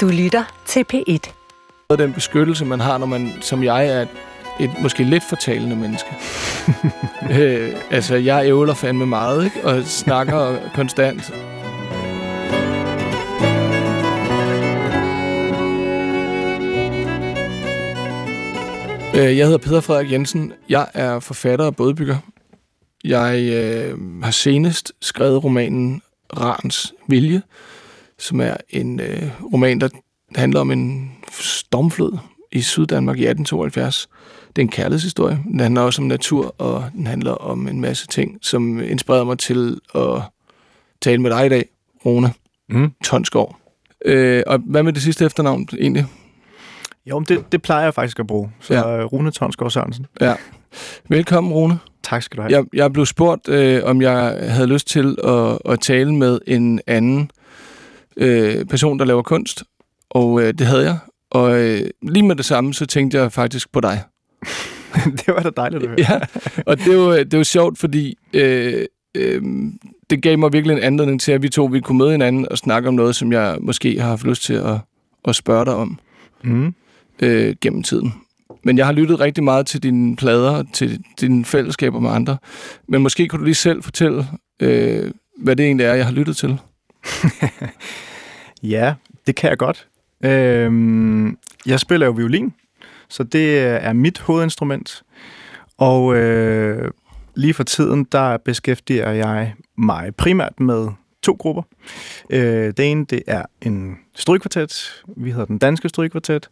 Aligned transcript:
Du 0.00 0.08
lytter 0.08 0.44
til 0.66 0.84
P1. 0.94 1.32
Den 1.98 2.12
beskyttelse, 2.12 2.64
man 2.64 2.80
har, 2.80 2.98
når 2.98 3.06
man, 3.06 3.32
som 3.40 3.64
jeg, 3.64 3.88
er 3.88 4.06
et 4.60 4.70
måske 4.82 5.04
lidt 5.04 5.24
fortalende 5.24 5.76
menneske. 5.76 6.08
øh, 7.40 7.74
altså, 7.90 8.16
jeg 8.16 8.46
ævler 8.46 8.74
fandme 8.74 9.06
meget, 9.06 9.44
ikke? 9.44 9.64
Og 9.64 9.84
snakker 9.84 10.56
konstant. 10.74 11.32
Øh, 19.14 19.38
jeg 19.38 19.46
hedder 19.46 19.58
Peter 19.58 19.80
Frederik 19.80 20.12
Jensen. 20.12 20.52
Jeg 20.68 20.86
er 20.94 21.20
forfatter 21.20 21.64
og 21.64 21.76
bådbygger. 21.76 22.16
Jeg 23.04 23.40
øh, 23.40 24.22
har 24.22 24.30
senest 24.30 24.92
skrevet 25.00 25.44
romanen 25.44 26.02
Rans 26.36 26.94
Vilje, 27.08 27.42
som 28.20 28.40
er 28.40 28.56
en 28.70 29.00
øh, 29.00 29.22
roman, 29.52 29.80
der 29.80 29.88
handler 30.36 30.60
om 30.60 30.70
en 30.70 31.12
stormflod 31.30 32.18
i 32.52 32.60
Syddanmark 32.62 33.16
i 33.18 33.26
1872. 33.26 34.08
Det 34.48 34.62
er 34.62 34.66
en 34.66 34.68
kærlighedshistorie. 34.70 35.38
Den 35.50 35.60
handler 35.60 35.80
også 35.80 36.02
om 36.02 36.08
natur, 36.08 36.54
og 36.58 36.84
den 36.96 37.06
handler 37.06 37.32
om 37.32 37.68
en 37.68 37.80
masse 37.80 38.06
ting, 38.06 38.38
som 38.42 38.80
inspirerede 38.82 39.24
mig 39.24 39.38
til 39.38 39.80
at 39.94 40.22
tale 41.02 41.22
med 41.22 41.30
dig 41.30 41.46
i 41.46 41.48
dag, 41.48 41.64
Rune 42.06 42.32
Mm. 42.72 42.90
Tonsgaard. 43.04 43.56
Øh, 44.04 44.42
og 44.46 44.58
hvad 44.58 44.82
med 44.82 44.92
det 44.92 45.02
sidste 45.02 45.24
efternavn 45.24 45.68
egentlig? 45.80 46.06
Jo, 47.06 47.18
men 47.18 47.24
det, 47.26 47.52
det 47.52 47.62
plejer 47.62 47.84
jeg 47.84 47.94
faktisk 47.94 48.18
at 48.18 48.26
bruge. 48.26 48.50
Så 48.60 48.74
Ja. 48.74 48.88
ja. 48.88 49.04
Rune 49.04 49.30
Tonsgaard 49.30 49.70
Sørensen. 49.70 50.06
Ja. 50.20 50.34
Velkommen, 51.08 51.52
Rune. 51.52 51.78
Tak 52.02 52.22
skal 52.22 52.36
du 52.36 52.42
have. 52.42 52.52
Jeg, 52.52 52.64
jeg 52.72 52.92
blev 52.92 53.06
spurgt, 53.06 53.48
øh, 53.48 53.80
om 53.84 54.02
jeg 54.02 54.38
havde 54.48 54.66
lyst 54.66 54.86
til 54.88 55.16
at, 55.24 55.58
at 55.72 55.80
tale 55.80 56.14
med 56.14 56.38
en 56.46 56.80
anden 56.86 57.30
øh, 58.20 58.64
person, 58.64 58.98
der 58.98 59.04
laver 59.04 59.22
kunst. 59.22 59.62
Og 60.10 60.42
øh, 60.42 60.54
det 60.54 60.66
havde 60.66 60.84
jeg. 60.84 60.98
Og 61.30 61.60
øh, 61.60 61.90
lige 62.02 62.22
med 62.22 62.36
det 62.36 62.44
samme, 62.44 62.74
så 62.74 62.86
tænkte 62.86 63.18
jeg 63.18 63.32
faktisk 63.32 63.72
på 63.72 63.80
dig. 63.80 64.02
det 65.18 65.26
var 65.26 65.40
da 65.42 65.50
dejligt 65.56 65.82
at 65.82 65.88
høre. 65.88 65.98
Ja, 65.98 66.20
og 66.66 66.78
det 66.78 66.88
er 66.88 66.94
jo, 66.94 67.16
det 67.18 67.34
jo 67.34 67.44
sjovt, 67.44 67.78
fordi 67.78 68.18
øh, 68.32 68.86
øh, 69.14 69.42
det 70.10 70.22
gav 70.22 70.38
mig 70.38 70.52
virkelig 70.52 70.76
en 70.76 70.82
anledning 70.82 71.20
til, 71.20 71.32
at 71.32 71.42
vi 71.42 71.48
to 71.48 71.64
vi 71.64 71.80
kunne 71.80 71.98
møde 71.98 72.10
hinanden 72.10 72.46
og 72.50 72.58
snakke 72.58 72.88
om 72.88 72.94
noget, 72.94 73.16
som 73.16 73.32
jeg 73.32 73.58
måske 73.60 74.00
har 74.00 74.08
haft 74.08 74.24
lyst 74.24 74.42
til 74.42 74.54
at, 74.54 74.76
at 75.24 75.36
spørge 75.36 75.64
dig 75.64 75.74
om 75.74 75.98
Mm. 76.42 76.74
øh, 77.22 77.54
gennem 77.60 77.82
tiden. 77.82 78.14
Men 78.64 78.78
jeg 78.78 78.86
har 78.86 78.92
lyttet 78.92 79.20
rigtig 79.20 79.44
meget 79.44 79.66
til 79.66 79.82
dine 79.82 80.16
plader, 80.16 80.64
til 80.72 81.00
dine 81.20 81.44
fællesskaber 81.44 82.00
med 82.00 82.10
andre. 82.10 82.36
Men 82.88 83.02
måske 83.02 83.28
kunne 83.28 83.38
du 83.40 83.44
lige 83.44 83.54
selv 83.54 83.82
fortælle, 83.82 84.26
øh, 84.60 85.10
hvad 85.38 85.56
det 85.56 85.66
egentlig 85.66 85.84
er, 85.86 85.94
jeg 85.94 86.04
har 86.06 86.12
lyttet 86.12 86.36
til. 86.36 86.58
Ja, 88.62 88.94
det 89.26 89.36
kan 89.36 89.50
jeg 89.50 89.58
godt. 89.58 89.88
Øhm, 90.24 91.38
jeg 91.66 91.80
spiller 91.80 92.06
jo 92.06 92.12
violin, 92.12 92.54
så 93.08 93.22
det 93.22 93.58
er 93.58 93.92
mit 93.92 94.18
hovedinstrument. 94.18 95.02
Og 95.78 96.16
øh, 96.16 96.90
lige 97.34 97.54
for 97.54 97.62
tiden, 97.64 98.04
der 98.12 98.36
beskæftiger 98.36 99.10
jeg 99.10 99.54
mig 99.78 100.14
primært 100.16 100.60
med 100.60 100.88
to 101.22 101.36
grupper. 101.38 101.62
Øh, 102.30 102.72
det 102.76 102.90
ene, 102.90 103.04
det 103.04 103.22
er 103.26 103.44
en 103.62 103.96
strygkvartet. 104.14 105.02
Vi 105.16 105.30
hedder 105.30 105.44
den 105.44 105.58
danske 105.58 105.88
strygkvartet. 105.88 106.50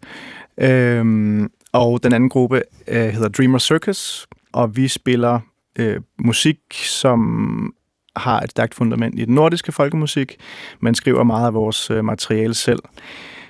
Øhm, 0.59 1.51
og 1.73 2.03
den 2.03 2.12
anden 2.12 2.29
gruppe 2.29 2.62
øh, 2.89 3.09
hedder 3.09 3.29
Dreamer 3.29 3.59
Circus, 3.59 4.27
og 4.53 4.77
vi 4.77 4.89
spiller 4.89 5.41
øh, 5.79 6.01
musik, 6.19 6.59
som 6.73 7.75
har 8.19 8.41
et 8.41 8.50
stærkt 8.50 8.74
fundament 8.74 9.19
i 9.20 9.24
den 9.24 9.34
nordiske 9.34 9.72
folkemusik, 9.72 10.36
men 10.80 10.94
skriver 10.94 11.22
meget 11.24 11.47
af 11.47 11.55
vores 11.55 11.91
øh, 11.91 12.05
materiale 12.05 12.55
selv. 12.55 12.78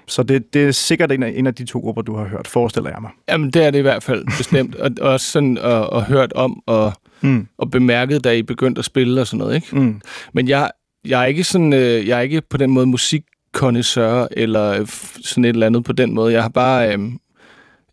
Så 0.07 0.23
det, 0.23 0.55
det 0.55 0.65
er 0.65 0.71
sikkert 0.73 1.13
en 1.13 1.23
af, 1.23 1.33
en 1.37 1.47
af 1.47 1.55
de 1.55 1.65
to 1.65 1.79
grupper, 1.79 2.03
du 2.03 2.17
har 2.17 2.25
hørt, 2.25 2.47
forestiller 2.49 2.91
jeg 2.91 2.99
mig. 3.01 3.11
Jamen, 3.29 3.51
det 3.51 3.65
er 3.67 3.71
det 3.71 3.79
i 3.79 3.83
hvert 3.83 4.03
fald 4.03 4.25
bestemt. 4.39 4.75
og 4.75 4.91
og 5.01 5.11
også 5.13 5.27
sådan 5.31 5.59
at, 5.59 5.89
at 5.93 6.03
hørt 6.03 6.33
om 6.33 6.63
og, 6.67 6.93
Mm. 7.21 7.47
og 7.59 7.71
bemærket, 7.71 8.25
da 8.25 8.33
I 8.33 8.43
begyndte 8.43 8.79
at 8.79 8.85
spille 8.85 9.21
og 9.21 9.27
sådan 9.27 9.39
noget, 9.39 9.55
ikke? 9.55 9.77
Mm. 9.77 10.01
Men 10.33 10.49
jeg, 10.49 10.71
jeg 11.07 11.23
er 11.23 11.25
ikke 11.27 11.45
sådan, 11.45 11.73
øh, 11.73 12.09
jeg 12.09 12.19
er 12.19 12.23
ikke 12.23 12.41
på 12.51 12.57
den 12.57 12.71
måde 12.71 12.87
musikkondisseur 12.87 14.29
eller 14.31 14.71
øh, 14.81 14.87
sådan 15.25 15.45
et 15.45 15.49
eller 15.49 15.67
andet 15.67 15.85
på 15.85 15.93
den 15.93 16.15
måde. 16.15 16.33
Jeg 16.33 16.43
har 16.43 16.49
bare, 16.49 16.95
øh, 16.95 16.99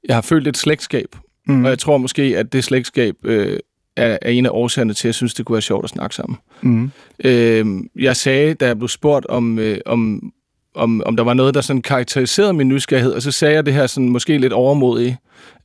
jeg 0.08 0.16
har 0.16 0.22
følt 0.22 0.48
et 0.48 0.58
slægtskab, 0.58 1.16
Mm. 1.48 1.64
og 1.64 1.70
jeg 1.70 1.80
tror 1.80 1.98
måske, 1.98 2.22
at 2.38 2.54
det 2.54 2.64
slægtskab 2.64 3.16
øh, 3.24 3.60
er, 3.98 4.18
er 4.22 4.30
en 4.32 4.46
af 4.46 4.50
årsagerne 4.54 4.94
til, 4.94 5.02
at 5.02 5.10
jeg 5.10 5.16
synes, 5.16 5.34
det 5.34 5.46
kunne 5.46 5.54
være 5.54 5.62
sjovt 5.62 5.84
at 5.84 5.90
snakke 5.90 6.16
sammen. 6.16 6.38
Mm. 6.62 6.92
Øh, 7.24 7.66
jeg 8.00 8.16
sagde, 8.16 8.54
da 8.54 8.66
jeg 8.68 8.78
blev 8.78 8.88
spurgt 8.88 9.26
om, 9.26 9.60
øh, 9.60 9.78
om, 9.86 10.32
om, 10.76 11.04
om 11.06 11.16
der 11.16 11.24
var 11.24 11.34
noget, 11.34 11.54
der 11.54 11.62
sådan 11.62 11.82
karakteriserede 11.82 12.54
min 12.54 12.68
nysgerrighed, 12.70 13.12
og 13.14 13.22
så 13.22 13.32
sagde 13.32 13.54
jeg 13.56 13.66
det 13.66 13.74
her 13.74 13.88
sådan 13.88 14.10
måske 14.10 14.38
lidt 14.38 14.54
overmodigt, 14.54 15.16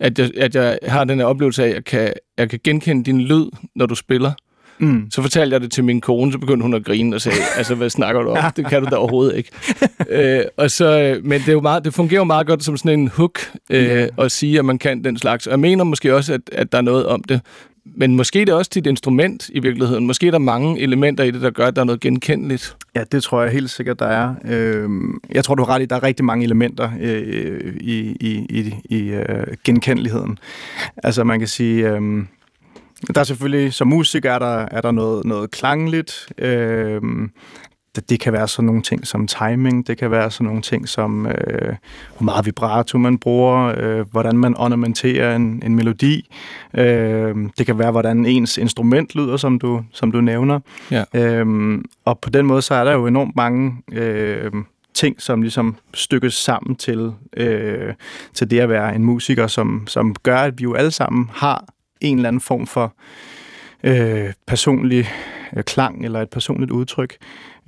at 0.01 0.19
jeg, 0.19 0.31
at 0.37 0.55
jeg 0.55 0.79
har 0.87 1.05
den 1.05 1.19
her 1.19 1.27
oplevelse 1.27 1.65
af, 1.65 1.69
at 1.69 1.75
jeg 1.75 1.85
kan, 1.85 2.13
jeg 2.39 2.51
kan 2.51 2.59
genkende 2.65 3.05
din 3.05 3.21
lyd, 3.21 3.47
når 3.77 3.87
du 3.87 3.95
spiller. 3.95 4.33
Mm. 4.79 5.11
Så 5.11 5.23
fortalte 5.23 5.55
jeg 5.55 5.61
det 5.61 5.73
til 5.73 5.85
min 5.85 6.01
kone, 6.01 6.33
så 6.33 6.39
begyndte 6.39 6.63
hun 6.63 6.75
at 6.75 6.85
grine 6.85 7.17
og 7.17 7.21
sagde, 7.21 7.39
altså 7.57 7.75
hvad 7.75 7.91
snakker 7.91 8.23
du 8.23 8.31
om? 8.31 8.37
Det 8.57 8.67
kan 8.67 8.83
du 8.83 8.89
da 8.91 8.97
overhovedet 8.97 9.37
ikke. 9.37 9.51
øh, 10.11 10.45
og 10.57 10.71
så, 10.71 11.01
øh, 11.01 11.25
men 11.25 11.41
det, 11.41 11.49
er 11.49 11.53
jo 11.53 11.61
meget, 11.61 11.85
det 11.85 11.95
fungerer 11.95 12.21
jo 12.21 12.25
meget 12.25 12.47
godt 12.47 12.65
som 12.65 12.77
sådan 12.77 13.01
en 13.01 13.09
hook 13.09 13.41
øh, 13.71 13.85
Ja. 13.85 14.07
at 14.19 14.33
sige, 14.33 14.59
at 14.59 14.65
man 14.65 14.79
kan 14.79 15.05
den 15.05 15.19
slags. 15.19 15.47
Og 15.47 15.51
jeg 15.51 15.61
mener 15.61 15.85
måske 15.85 16.15
også, 16.15 16.35
at, 16.35 16.41
at 16.53 16.73
der 16.73 16.79
er 16.79 16.83
noget 16.83 17.07
om 17.07 17.23
det. 17.25 17.41
Men 17.85 18.17
måske 18.17 18.41
er 18.41 18.45
det 18.45 18.55
også 18.55 18.71
dit 18.75 18.87
instrument 18.87 19.51
i 19.53 19.61
virkeligheden. 19.61 20.07
Måske 20.07 20.27
er 20.27 20.31
der 20.31 20.39
mange 20.39 20.81
elementer 20.81 21.25
i 21.25 21.31
det, 21.31 21.43
der 21.43 21.51
gør, 21.51 21.67
at 21.67 21.77
der 21.77 21.83
er 21.83 21.87
noget 21.87 22.01
genkendeligt. 22.01 22.77
Ja, 22.95 23.05
det 23.13 23.23
tror 23.23 23.43
jeg 23.43 23.53
helt 23.53 23.71
sikkert, 23.71 23.99
der 23.99 24.07
er. 24.07 24.35
Øh, 24.45 24.91
jeg 25.33 25.45
tror, 25.45 25.55
du 25.55 25.65
har 25.65 25.75
ret 25.75 25.83
i, 25.83 25.85
der 25.87 25.97
er 25.97 26.03
rigtig 26.03 26.25
mange 26.25 26.45
elementer 26.45 26.91
øh, 27.01 27.75
i, 27.81 28.17
i, 28.21 28.47
i, 28.51 28.75
i 28.85 29.09
øh, 29.09 29.47
genkendeligheden. 29.65 30.39
Altså, 30.97 31.25
man 31.25 31.39
kan 31.39 31.49
sige, 31.49 31.89
øh, 31.89 32.25
der 33.15 33.21
er 33.21 33.25
selvfølgelig, 33.25 33.73
som 33.73 33.89
musiker 33.89 34.33
er 34.33 34.39
der, 34.39 34.67
er 34.71 34.81
der 34.81 34.91
noget, 34.91 35.25
noget 35.25 35.51
klangligt. 35.51 36.33
Øh, 36.39 37.01
det, 37.97 38.21
kan 38.21 38.33
være 38.33 38.49
sådan 38.49 38.67
nogle 38.67 38.83
ting 38.83 39.07
som 39.07 39.27
timing, 39.27 39.87
det 39.87 39.99
kan 39.99 40.11
være 40.11 40.31
sådan 40.31 40.47
nogle 40.47 40.63
ting 40.63 40.89
som, 40.89 41.27
øh, 41.27 41.75
hvor 42.17 42.25
meget 42.25 42.47
vibrato 42.47 42.99
man 42.99 43.19
bruger, 43.19 43.75
øh, 43.77 44.11
hvordan 44.11 44.37
man 44.37 44.57
ornamenterer 44.57 45.37
en, 45.37 45.63
en 45.65 45.75
melodi. 45.75 46.31
Øh, 46.75 47.37
det 47.59 47.67
kan 47.67 47.79
være, 47.79 47.91
hvordan 47.91 48.27
ens 48.27 48.59
instrument 48.59 49.15
lyder, 49.15 49.37
som 49.37 49.59
du, 49.59 49.85
som 49.93 50.13
du 50.13 50.21
nævner. 50.21 50.61
Ja. 50.91 51.05
Øhm, 51.15 51.85
og 52.05 52.19
på 52.19 52.31
den 52.31 52.47
måde, 52.47 52.63
så 52.63 52.75
er 52.75 52.85
der 52.85 52.93
jo 52.93 53.07
enormt 53.07 53.37
mange 53.37 53.73
øh, 53.93 54.53
ting, 54.95 55.23
som 55.23 55.43
ligesom 55.43 55.77
stykkes 55.95 56.35
sammen 56.35 56.77
til, 56.77 57.13
øh, 57.37 57.95
til 58.35 58.51
det 58.51 58.61
at 58.61 58.69
være 58.69 58.95
en 58.95 59.05
musiker, 59.05 59.47
som, 59.47 59.87
som 59.87 60.15
gør, 60.15 60.39
at 60.39 60.59
vi 60.59 60.63
jo 60.63 60.75
alle 60.75 60.91
sammen 60.91 61.31
har 61.33 61.65
en 62.01 62.17
eller 62.17 62.29
anden 62.29 62.41
form 62.41 62.67
for 62.67 62.95
øh, 63.85 64.33
personlig 64.47 65.09
øh, 65.57 65.63
klang 65.63 66.05
eller 66.05 66.21
et 66.23 66.31
personligt 66.31 66.71
udtryk. 66.71 67.17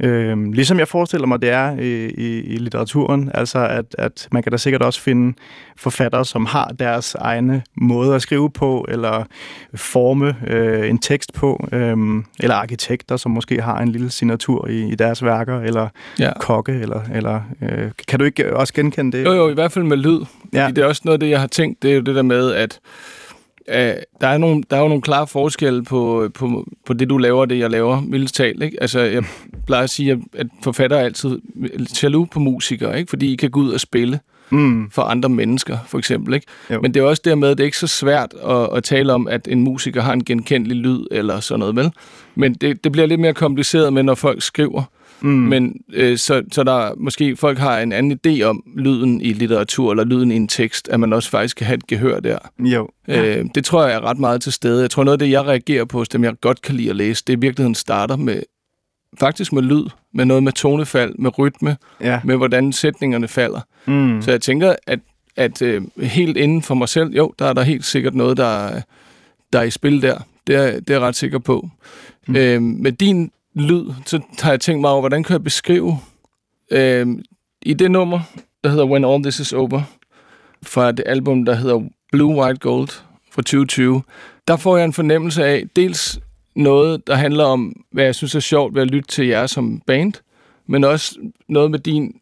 Øh, 0.03 0.53
ligesom 0.53 0.79
jeg 0.79 0.89
forestiller 0.89 1.27
mig, 1.27 1.43
det 1.43 1.51
er 1.51 1.77
i, 1.81 2.07
i, 2.07 2.41
i 2.41 2.57
litteraturen, 2.57 3.31
altså 3.35 3.59
at, 3.59 3.85
at 3.99 4.29
man 4.33 4.43
kan 4.43 4.53
da 4.53 4.59
sikkert 4.59 4.83
også 4.83 5.01
finde 5.01 5.35
forfattere, 5.77 6.25
som 6.25 6.47
har 6.47 6.73
deres 6.79 7.15
egne 7.15 7.63
måde 7.77 8.15
at 8.15 8.23
skrive 8.23 8.51
på, 8.51 8.87
eller 8.89 9.25
forme 9.75 10.37
øh, 10.47 10.89
en 10.91 10.99
tekst 10.99 11.33
på, 11.35 11.69
øh, 11.73 11.97
eller 12.41 12.55
arkitekter, 12.55 13.17
som 13.17 13.31
måske 13.33 13.63
har 13.63 13.79
en 13.79 13.89
lille 13.89 14.11
signatur 14.11 14.69
i, 14.69 14.89
i 14.93 14.95
deres 14.95 15.25
værker, 15.25 15.61
eller 15.61 15.89
Ja. 16.19 16.33
kokke, 16.41 16.73
eller, 16.73 17.01
eller 17.15 17.41
øh, 17.63 17.91
kan 18.09 18.19
du 18.19 18.25
ikke 18.25 18.57
også 18.57 18.75
genkende 18.75 19.19
det? 19.19 19.25
Jo, 19.25 19.33
jo, 19.33 19.51
i 19.51 19.55
hvert 19.55 19.73
fald 19.73 19.85
med 19.85 19.97
lyd. 19.97 20.21
Ja. 20.53 20.69
Det 20.69 20.79
er 20.79 20.85
også 20.87 21.03
noget 21.05 21.15
af 21.15 21.21
det, 21.21 21.31
jeg 21.31 21.41
har 21.41 21.47
tænkt, 21.47 21.83
det 21.83 21.91
er 21.91 21.95
jo 21.95 22.01
det 22.01 22.15
der 22.15 22.23
med, 22.23 22.53
at 22.53 22.79
øh, 23.69 23.95
der, 24.21 24.27
er 24.29 24.39
nogle, 24.39 24.63
der 24.71 24.77
er 24.77 24.81
jo 24.81 24.89
nogle 24.89 25.03
klare 25.03 25.27
forskelle 25.27 25.85
på, 25.85 26.29
på, 26.35 26.69
på 26.87 26.93
det, 26.93 27.11
du 27.11 27.19
laver 27.19 27.41
og 27.41 27.51
det, 27.51 27.59
jeg 27.59 27.71
laver, 27.71 28.01
mildest 28.01 28.35
talt. 28.35 28.63
Ikke? 28.63 28.79
Altså, 28.81 29.01
jeg 29.01 29.23
plejer 29.67 29.85
at 29.85 29.91
sige, 29.91 30.13
at- 30.13 30.19
at 30.41 30.47
forfattere 30.65 31.01
er 31.01 31.05
altid 31.05 31.39
jaloux 32.03 32.29
på 32.31 32.39
musikere, 32.41 32.99
ikke? 32.99 33.11
fordi 33.11 33.33
I 33.33 33.37
kan 33.37 33.51
gå 33.51 33.61
ud 33.61 33.71
og 33.73 33.81
spille 33.81 34.21
Mm, 34.51 34.91
for 34.91 35.03
andre 35.03 35.29
mennesker, 35.29 35.79
for 35.87 35.99
eksempel. 35.99 36.35
Ikke? 36.35 36.47
Jo. 36.71 36.81
Men 36.81 36.95
det 36.95 37.01
er 37.01 37.05
også 37.05 37.23
dermed, 37.25 37.49
at 37.49 37.59
det 37.59 37.65
er 37.65 37.67
ikke 37.67 37.79
så 37.79 37.87
svært 37.87 38.35
at, 38.49 38.69
at 38.77 38.85
tale 38.85 39.13
om, 39.13 39.29
at 39.29 39.49
en 39.51 39.61
musiker 39.63 40.03
har 40.03 40.13
en 40.13 40.25
genkendelig 40.25 40.77
lyd 40.77 41.07
eller 41.11 41.41
sådan 41.41 41.59
noget, 41.59 41.77
vel? 41.77 41.91
Men 42.35 42.55
det, 42.55 42.85
det 42.85 42.93
bliver 42.93 43.07
lidt 43.07 43.21
mere 43.21 43.35
kompliceret 43.35 43.93
med, 43.93 44.03
når 44.03 44.15
folk 44.15 44.43
skriver. 44.43 44.83
Mm, 45.23 45.29
Men 45.31 45.77
øh, 45.93 46.19
så, 46.19 46.43
så 46.53 46.63
der 46.65 46.95
måske 46.97 47.37
folk 47.37 47.59
har 47.59 47.79
en 47.81 47.93
anden 47.93 48.19
idé 48.27 48.43
om 48.43 48.63
lyden 48.77 49.21
i 49.21 49.33
litteratur 49.33 49.91
eller 49.91 50.05
lyden 50.05 50.31
i 50.31 50.37
en 50.37 50.49
tekst, 50.49 50.89
at 50.89 51.01
man 51.01 51.13
også 51.13 51.31
faktisk 51.31 51.57
kan 51.57 51.67
have 51.67 51.75
et 51.77 51.87
gehør 51.87 52.21
der. 52.21 52.39
jo. 52.59 52.89
Ja. 53.09 53.39
Øh, 53.39 53.47
det 53.55 53.65
tror 53.65 53.87
jeg 53.87 53.95
er 53.95 54.01
ret 54.05 54.19
meget 54.19 54.43
til 54.43 54.53
stede. 54.53 54.83
Jeg 54.83 54.91
tror 54.91 55.05
noget 55.05 55.13
af 55.15 55.19
det, 55.19 55.31
jeg 55.31 55.43
reagerer 55.47 55.85
på 55.85 55.99
hos 55.99 56.09
dem, 56.09 56.25
jeg 56.25 56.35
godt 56.41 56.63
kan 56.63 56.75
lide 56.75 56.91
at 56.91 56.97
læse, 56.97 57.25
det 57.27 57.33
i 57.33 57.39
virkeligheden 57.41 57.75
starter 57.75 58.17
med 58.17 58.43
faktisk 59.21 59.53
med 59.53 59.63
lyd, 59.63 59.85
med 60.15 60.25
noget 60.25 60.43
med 60.43 60.53
tonefald, 60.53 61.15
med 61.19 61.39
rytme, 61.39 61.77
Ja. 62.01 62.21
med 62.25 62.37
hvordan 62.37 62.73
sætningerne 62.73 63.29
falder. 63.29 63.61
Mm. 63.87 64.23
Så 64.23 64.31
jeg 64.31 64.41
tænker, 64.41 64.75
at, 64.87 64.99
at 65.37 65.63
øh, 65.63 65.83
helt 66.03 66.37
inden 66.37 66.63
for 66.63 66.75
mig 66.75 66.89
selv, 66.89 67.11
jo, 67.17 67.35
der 67.39 67.47
er 67.47 67.53
der 67.53 67.63
helt 67.63 67.85
sikkert 67.85 68.15
noget, 68.15 68.37
der, 68.37 68.47
er- 68.67 68.81
der 69.53 69.59
er 69.59 69.63
i 69.63 69.71
spil 69.71 70.03
der. 70.03 70.19
Det 70.47 70.55
er, 70.57 70.81
det 70.81 70.91
er 70.91 70.95
jeg 70.95 71.01
ret 71.01 71.17
sikker 71.17 71.39
på. 71.39 71.69
Mm. 72.29 72.37
Øh, 72.37 72.63
med 72.63 72.93
din 72.93 73.31
lyd, 73.55 73.93
så 74.07 74.21
har 74.41 74.51
jeg 74.51 74.61
tænkt 74.61 74.81
mig 74.81 74.91
over, 74.91 75.01
hvordan 75.01 75.25
kan 75.25 75.33
jeg 75.33 75.45
beskrive 75.45 75.99
øh, 76.71 77.07
i 77.63 77.75
det 77.75 77.91
nummer, 77.91 78.21
der 78.65 78.71
hedder 78.71 78.85
When 78.85 79.05
All 79.05 79.23
This 79.23 79.41
Is 79.41 79.53
Over, 79.53 79.83
fra 80.63 80.93
det 80.93 81.03
album, 81.07 81.45
der 81.45 81.55
hedder 81.55 81.81
Blue, 82.13 82.37
White, 82.37 82.59
Gold 82.59 82.89
fra 83.33 83.43
2020. 83.43 84.03
Der 84.49 84.57
får 84.57 84.77
jeg 84.77 84.85
en 84.85 84.93
fornemmelse 84.93 85.45
af 85.45 85.65
dels 85.77 86.21
noget, 86.57 87.07
der 87.07 87.15
handler 87.15 87.45
om, 87.45 87.85
hvad 87.93 88.05
jeg 88.05 88.15
synes 88.15 88.35
er 88.35 88.41
sjovt 88.41 88.75
ved 88.75 88.83
at 88.83 88.91
lytte 88.91 89.09
til 89.09 89.27
jer 89.27 89.47
som 89.47 89.83
band, 89.87 90.13
men 90.67 90.85
også 90.85 91.17
noget 91.49 91.71
med 91.71 91.79
din 91.79 92.15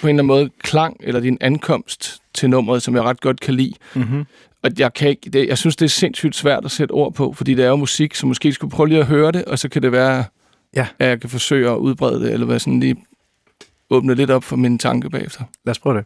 på 0.00 0.06
en 0.06 0.08
eller 0.08 0.22
anden 0.22 0.26
måde 0.26 0.50
klang, 0.62 0.96
eller 1.00 1.20
din 1.20 1.38
ankomst 1.40 2.22
til 2.34 2.50
nummeret, 2.50 2.82
som 2.82 2.94
jeg 2.94 3.02
ret 3.02 3.20
godt 3.20 3.40
kan 3.40 3.54
lide. 3.54 3.74
Mm-hmm. 3.94 4.24
Og 4.62 4.70
jeg, 4.78 4.94
kan 4.94 5.08
ikke, 5.08 5.30
det, 5.30 5.48
jeg 5.48 5.58
synes, 5.58 5.76
det 5.76 5.84
er 5.84 5.90
sindssygt 5.90 6.36
svært 6.36 6.64
at 6.64 6.70
sætte 6.70 6.92
ord 6.92 7.14
på, 7.14 7.32
fordi 7.32 7.54
det 7.54 7.64
er 7.64 7.68
jo 7.68 7.76
musik, 7.76 8.14
så 8.14 8.26
måske 8.26 8.52
skulle 8.52 8.70
prøve 8.70 8.88
lige 8.88 9.00
at 9.00 9.06
høre 9.06 9.32
det, 9.32 9.44
og 9.44 9.58
så 9.58 9.68
kan 9.68 9.82
det 9.82 9.92
være, 9.92 10.24
Ja. 10.76 10.86
at 10.98 11.08
jeg 11.08 11.20
kan 11.20 11.30
forsøge 11.30 11.70
at 11.70 11.76
udbrede 11.76 12.20
det, 12.20 12.32
eller 12.32 12.46
være 12.46 12.58
sådan 12.58 12.80
lige 12.80 12.96
åbne 13.90 14.14
lidt 14.14 14.30
op 14.30 14.44
for 14.44 14.56
mine 14.56 14.78
tanker 14.78 15.08
bagefter. 15.08 15.44
Lad 15.64 15.70
os 15.70 15.78
prøve 15.78 15.96
det. 15.96 16.04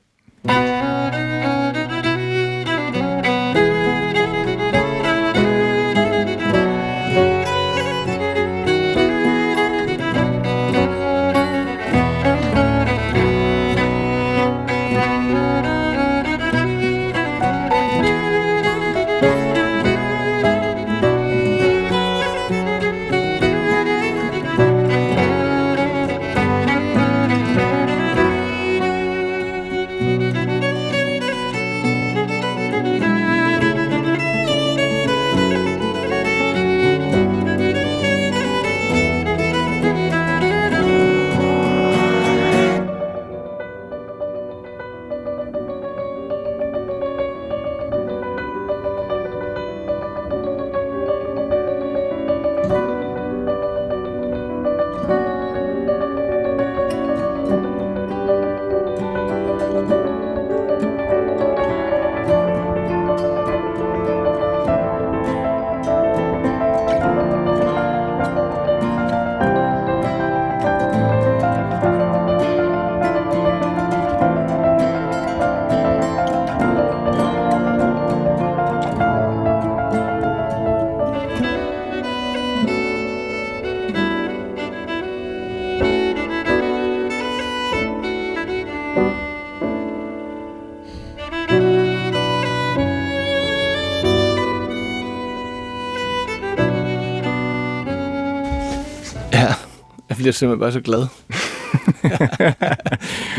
Simpelthen 100.35 100.61
bare 100.61 100.73
så 100.73 100.81
glad. 100.81 101.07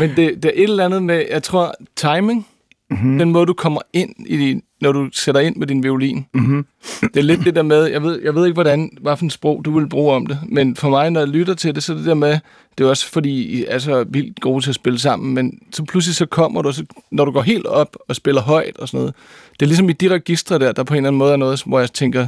Men 0.00 0.16
det, 0.16 0.42
det 0.42 0.44
er 0.44 0.52
et 0.54 0.62
eller 0.62 0.84
andet 0.84 1.02
med, 1.02 1.24
jeg 1.30 1.42
tror, 1.42 1.74
timing, 1.96 2.46
mm-hmm. 2.90 3.18
den 3.18 3.32
måde, 3.32 3.46
du 3.46 3.52
kommer 3.52 3.80
ind 3.92 4.14
i 4.26 4.36
din, 4.36 4.62
når 4.80 4.92
du 4.92 5.08
sætter 5.12 5.40
ind 5.40 5.56
med 5.56 5.66
din 5.66 5.82
violin. 5.82 6.26
Mm-hmm. 6.34 6.66
Det 7.00 7.16
er 7.16 7.22
lidt 7.22 7.44
det 7.44 7.54
der 7.54 7.62
med, 7.62 7.84
jeg 7.84 8.02
ved, 8.02 8.20
jeg 8.22 8.34
ved 8.34 8.46
ikke, 8.46 8.54
hvordan, 8.54 8.90
hvad 9.00 9.16
for 9.16 9.24
en 9.24 9.30
sprog 9.30 9.64
du 9.64 9.78
vil 9.78 9.88
bruge 9.88 10.14
om 10.14 10.26
det, 10.26 10.38
men 10.48 10.76
for 10.76 10.90
mig, 10.90 11.10
når 11.10 11.20
jeg 11.20 11.28
lytter 11.28 11.54
til 11.54 11.74
det, 11.74 11.82
så 11.82 11.92
er 11.92 11.96
det 11.96 12.06
der 12.06 12.14
med, 12.14 12.38
det 12.78 12.84
er 12.84 12.88
også 12.88 13.10
fordi, 13.10 13.58
I 13.58 13.64
er 13.68 13.78
så 13.78 14.04
vildt 14.08 14.40
gode 14.40 14.64
til 14.64 14.70
at 14.70 14.74
spille 14.74 14.98
sammen, 14.98 15.34
men 15.34 15.58
så 15.72 15.84
pludselig 15.84 16.16
så 16.16 16.26
kommer 16.26 16.62
du, 16.62 16.72
så, 16.72 16.84
når 17.10 17.24
du 17.24 17.30
går 17.30 17.42
helt 17.42 17.66
op 17.66 17.96
og 18.08 18.16
spiller 18.16 18.42
højt 18.42 18.76
og 18.76 18.88
sådan 18.88 18.98
noget, 18.98 19.14
det 19.52 19.62
er 19.62 19.66
ligesom 19.66 19.88
i 19.88 19.92
de 19.92 20.08
registre 20.08 20.58
der, 20.58 20.72
der 20.72 20.84
på 20.84 20.94
en 20.94 20.98
eller 20.98 21.08
anden 21.08 21.18
måde 21.18 21.32
er 21.32 21.36
noget, 21.36 21.62
hvor 21.66 21.80
jeg 21.80 21.92
tænker, 21.92 22.26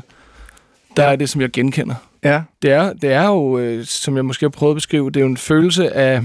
der 0.97 1.05
er 1.05 1.17
det, 1.17 1.29
som 1.29 1.41
jeg 1.41 1.50
genkender. 1.50 1.94
Ja. 2.25 2.43
Det 2.62 2.70
er, 2.70 2.93
det 2.93 3.12
er 3.12 3.26
jo, 3.26 3.59
øh, 3.59 3.85
som 3.85 4.17
jeg 4.17 4.25
måske 4.25 4.44
har 4.44 4.50
prøvet 4.50 4.73
at 4.73 4.76
beskrive, 4.76 5.11
det 5.11 5.17
er 5.17 5.20
jo 5.20 5.26
en 5.26 5.37
følelse 5.37 5.93
af 5.94 6.23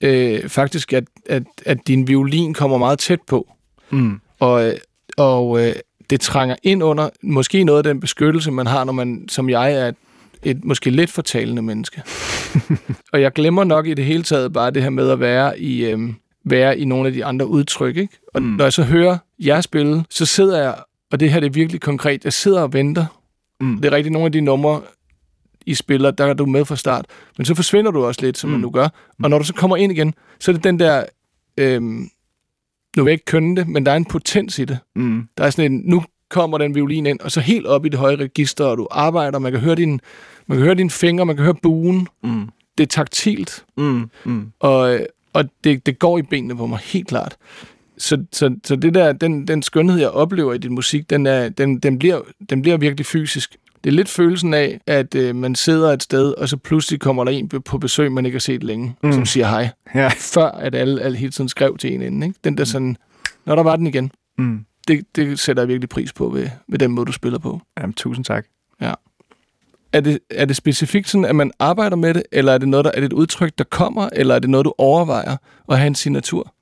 øh, 0.00 0.48
faktisk, 0.48 0.92
at, 0.92 1.04
at, 1.26 1.42
at 1.66 1.78
din 1.86 2.08
violin 2.08 2.54
kommer 2.54 2.78
meget 2.78 2.98
tæt 2.98 3.20
på. 3.26 3.52
Mm. 3.90 4.20
Og, 4.40 4.66
øh, 4.66 4.74
og 5.16 5.66
øh, 5.66 5.74
det 6.10 6.20
trænger 6.20 6.56
ind 6.62 6.82
under 6.82 7.08
måske 7.22 7.64
noget 7.64 7.78
af 7.78 7.84
den 7.84 8.00
beskyttelse, 8.00 8.50
man 8.50 8.66
har, 8.66 8.84
når 8.84 8.92
man, 8.92 9.28
som 9.28 9.50
jeg, 9.50 9.74
er 9.74 9.88
et, 9.88 9.96
et 10.42 10.64
måske 10.64 10.90
lidt 10.90 11.10
fortalende 11.10 11.62
menneske. 11.62 12.02
og 13.12 13.20
jeg 13.20 13.32
glemmer 13.32 13.64
nok 13.64 13.86
i 13.86 13.94
det 13.94 14.04
hele 14.04 14.22
taget 14.22 14.52
bare 14.52 14.70
det 14.70 14.82
her 14.82 14.90
med 14.90 15.10
at 15.10 15.20
være 15.20 15.60
i, 15.60 15.84
øh, 15.84 15.98
være 16.44 16.78
i 16.78 16.84
nogle 16.84 17.06
af 17.06 17.12
de 17.12 17.24
andre 17.24 17.46
udtryk. 17.46 17.96
Ikke? 17.96 18.18
Og 18.34 18.42
mm. 18.42 18.48
når 18.48 18.64
jeg 18.64 18.72
så 18.72 18.82
hører 18.82 19.18
jer 19.38 19.60
spille, 19.60 20.04
så 20.10 20.26
sidder 20.26 20.62
jeg, 20.62 20.74
og 21.12 21.20
det 21.20 21.30
her 21.30 21.40
det 21.40 21.46
er 21.46 21.50
virkelig 21.52 21.80
konkret, 21.80 22.24
jeg 22.24 22.32
sidder 22.32 22.62
og 22.62 22.72
venter 22.72 23.06
Mm. 23.60 23.76
det 23.76 23.84
er 23.84 23.92
rigtigt, 23.96 24.12
nogle 24.12 24.26
af 24.26 24.32
de 24.32 24.40
numre, 24.40 24.80
I 25.66 25.74
spiller, 25.74 26.10
der 26.10 26.26
er 26.26 26.34
du 26.34 26.46
med 26.46 26.64
fra 26.64 26.76
start. 26.76 27.06
Men 27.38 27.44
så 27.44 27.54
forsvinder 27.54 27.90
du 27.90 28.04
også 28.04 28.20
lidt, 28.22 28.38
som 28.38 28.50
mm. 28.50 28.52
man 28.52 28.60
nu 28.60 28.70
gør. 28.70 28.88
Og 29.22 29.30
når 29.30 29.38
du 29.38 29.44
så 29.44 29.54
kommer 29.54 29.76
ind 29.76 29.92
igen, 29.92 30.14
så 30.40 30.50
er 30.50 30.52
det 30.52 30.64
den 30.64 30.78
der... 30.78 31.04
Øhm, 31.56 32.08
nu 32.96 33.02
vil 33.04 33.10
jeg 33.10 33.12
ikke 33.12 33.24
kønne 33.24 33.56
det, 33.56 33.68
men 33.68 33.86
der 33.86 33.92
er 33.92 33.96
en 33.96 34.04
potens 34.04 34.58
i 34.58 34.64
det. 34.64 34.78
Mm. 34.96 35.28
Der 35.38 35.44
er 35.44 35.50
sådan 35.50 35.72
en, 35.72 35.82
nu 35.84 36.04
kommer 36.30 36.58
den 36.58 36.74
violin 36.74 37.06
ind, 37.06 37.20
og 37.20 37.30
så 37.30 37.40
helt 37.40 37.66
op 37.66 37.86
i 37.86 37.88
det 37.88 37.98
høje 37.98 38.16
register, 38.16 38.64
og 38.64 38.76
du 38.78 38.88
arbejder, 38.90 39.38
man 39.38 39.52
kan 39.52 39.60
høre 39.60 39.74
din, 39.74 40.00
man 40.46 40.58
kan 40.58 40.64
høre 40.64 40.74
dine 40.74 40.90
fingre, 40.90 41.26
man 41.26 41.36
kan 41.36 41.44
høre 41.44 41.54
buen. 41.62 42.08
Mm. 42.22 42.48
Det 42.78 42.84
er 42.84 42.88
taktilt, 42.88 43.64
Mm. 43.76 44.10
Mm. 44.24 44.52
og, 44.60 44.98
og 45.32 45.44
det, 45.64 45.86
det 45.86 45.98
går 45.98 46.18
i 46.18 46.22
benene 46.22 46.56
på 46.56 46.66
mig, 46.66 46.78
helt 46.78 47.08
klart. 47.08 47.36
Så, 47.98 48.24
så, 48.32 48.56
så 48.64 48.76
det 48.76 48.94
der, 48.94 49.12
den, 49.12 49.48
den 49.48 49.62
skønhed, 49.62 49.98
jeg 49.98 50.08
oplever 50.10 50.52
i 50.52 50.58
din 50.58 50.74
musik, 50.74 51.10
den, 51.10 51.26
er, 51.26 51.48
den, 51.48 51.78
den, 51.78 51.98
bliver, 51.98 52.20
den 52.50 52.62
bliver 52.62 52.76
virkelig 52.76 53.06
fysisk. 53.06 53.56
Det 53.84 53.90
er 53.90 53.94
lidt 53.94 54.08
følelsen 54.08 54.54
af, 54.54 54.80
at 54.86 55.14
øh, 55.14 55.36
man 55.36 55.54
sidder 55.54 55.92
et 55.92 56.02
sted, 56.02 56.32
og 56.32 56.48
så 56.48 56.56
pludselig 56.56 57.00
kommer 57.00 57.24
der 57.24 57.32
en 57.32 57.48
på 57.48 57.78
besøg, 57.78 58.12
man 58.12 58.26
ikke 58.26 58.36
har 58.36 58.40
set 58.40 58.62
længe, 58.64 58.86
Mm. 59.02 59.08
mm. 59.08 59.12
som 59.12 59.26
siger 59.26 59.46
hej. 59.46 59.68
Ja. 59.94 60.08
Før 60.08 60.46
at 60.50 60.74
alle, 60.74 61.02
alle 61.02 61.18
hele 61.18 61.32
tiden 61.32 61.48
skrev 61.48 61.76
til 61.78 61.94
en 61.94 62.02
inden. 62.02 62.22
Ikke? 62.22 62.34
Den 62.44 62.58
der 62.58 62.64
sådan, 62.64 62.96
når 63.46 63.54
der 63.54 63.62
var 63.62 63.76
den 63.76 63.86
igen. 63.86 64.10
Mm. 64.38 64.64
Det, 64.88 65.04
det 65.16 65.38
sætter 65.38 65.62
jeg 65.62 65.68
virkelig 65.68 65.88
pris 65.88 66.12
på 66.12 66.28
ved, 66.28 66.48
ved 66.68 66.78
den 66.78 66.90
måde, 66.90 67.06
du 67.06 67.12
spiller 67.12 67.38
på. 67.38 67.60
Jamen, 67.80 67.94
tusind 67.94 68.24
tak. 68.24 68.46
Er 69.92 70.00
det, 70.00 70.18
er 70.30 70.44
det 70.44 70.56
specifikt 70.56 71.08
sådan, 71.08 71.24
at 71.24 71.36
man 71.36 71.50
arbejder 71.58 71.96
med 71.96 72.14
det, 72.14 72.22
eller 72.32 72.52
er 72.52 72.58
det, 72.58 72.68
noget, 72.68 72.84
der, 72.84 72.90
er 72.90 73.00
det 73.00 73.06
et 73.06 73.12
udtryk, 73.12 73.52
der 73.58 73.64
kommer, 73.64 74.08
eller 74.12 74.34
er 74.34 74.38
det 74.38 74.50
noget, 74.50 74.64
du 74.64 74.74
overvejer 74.78 75.36
at 75.68 75.78
have 75.78 75.86
en 75.86 75.94
signatur? 75.94 76.54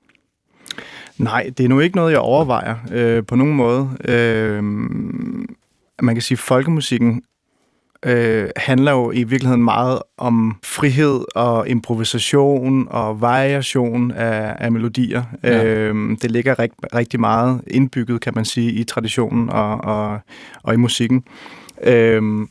Nej, 1.17 1.51
det 1.57 1.63
er 1.63 1.69
nu 1.69 1.79
ikke 1.79 1.95
noget, 1.95 2.11
jeg 2.11 2.19
overvejer 2.19 2.75
øh, 2.91 3.25
på 3.25 3.35
nogen 3.35 3.53
måde. 3.53 3.89
Øh, 4.05 4.63
man 6.01 6.15
kan 6.15 6.21
sige, 6.21 6.35
at 6.35 6.39
folkemusikken 6.39 7.23
øh, 8.05 8.49
handler 8.55 8.91
jo 8.91 9.11
i 9.11 9.23
virkeligheden 9.23 9.63
meget 9.63 9.99
om 10.17 10.55
frihed 10.63 11.25
og 11.35 11.69
improvisation 11.69 12.87
og 12.89 13.21
variation 13.21 14.11
af, 14.11 14.55
af 14.59 14.71
melodier. 14.71 15.23
Ja. 15.43 15.65
Øh, 15.65 16.17
det 16.21 16.31
ligger 16.31 16.59
rigt, 16.59 16.73
rigtig 16.95 17.19
meget 17.19 17.61
indbygget, 17.67 18.21
kan 18.21 18.33
man 18.35 18.45
sige, 18.45 18.71
i 18.71 18.83
traditionen 18.83 19.49
og, 19.49 19.81
og, 19.81 20.19
og 20.63 20.73
i 20.73 20.77
musikken. 20.77 21.23
Øh, 21.83 22.47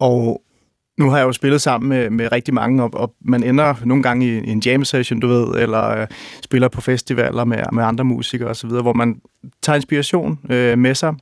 og 0.00 0.42
nu 0.98 1.10
har 1.10 1.18
jeg 1.18 1.24
jo 1.26 1.32
spillet 1.32 1.60
sammen 1.60 1.88
med, 1.88 2.10
med 2.10 2.32
rigtig 2.32 2.54
mange, 2.54 2.82
og, 2.82 2.90
og 2.94 3.14
man 3.20 3.42
ender 3.42 3.74
nogle 3.84 4.02
gange 4.02 4.26
i, 4.26 4.38
i 4.44 4.50
en 4.50 4.60
jam 4.66 4.84
session, 4.84 5.20
du 5.20 5.28
ved, 5.28 5.62
eller 5.62 5.88
øh, 6.00 6.06
spiller 6.42 6.68
på 6.68 6.80
festivaler 6.80 7.44
med, 7.44 7.58
med 7.72 7.84
andre 7.84 8.04
musikere 8.04 8.48
osv., 8.50 8.68
hvor 8.70 8.92
man 8.92 9.20
tager 9.62 9.76
inspiration 9.76 10.38
øh, 10.50 10.78
med 10.78 10.94
sig, 10.94 11.14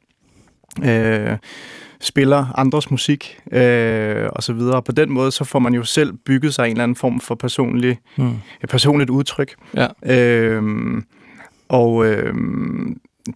øh, 0.84 1.36
spiller 2.00 2.58
andres 2.58 2.90
musik 2.90 3.38
øh, 3.52 4.26
og 4.32 4.42
så 4.42 4.52
videre. 4.52 4.82
På 4.82 4.92
den 4.92 5.12
måde, 5.12 5.30
så 5.32 5.44
får 5.44 5.58
man 5.58 5.74
jo 5.74 5.84
selv 5.84 6.12
bygget 6.12 6.54
sig 6.54 6.64
en 6.64 6.70
eller 6.70 6.82
anden 6.82 6.96
form 6.96 7.20
for 7.20 7.34
personlig, 7.34 7.98
Mm. 8.16 8.30
personligt 8.70 9.10
udtryk. 9.10 9.54
Ja. 9.76 9.86
Øh, 10.14 10.62
og 11.68 12.06
øh, 12.06 12.34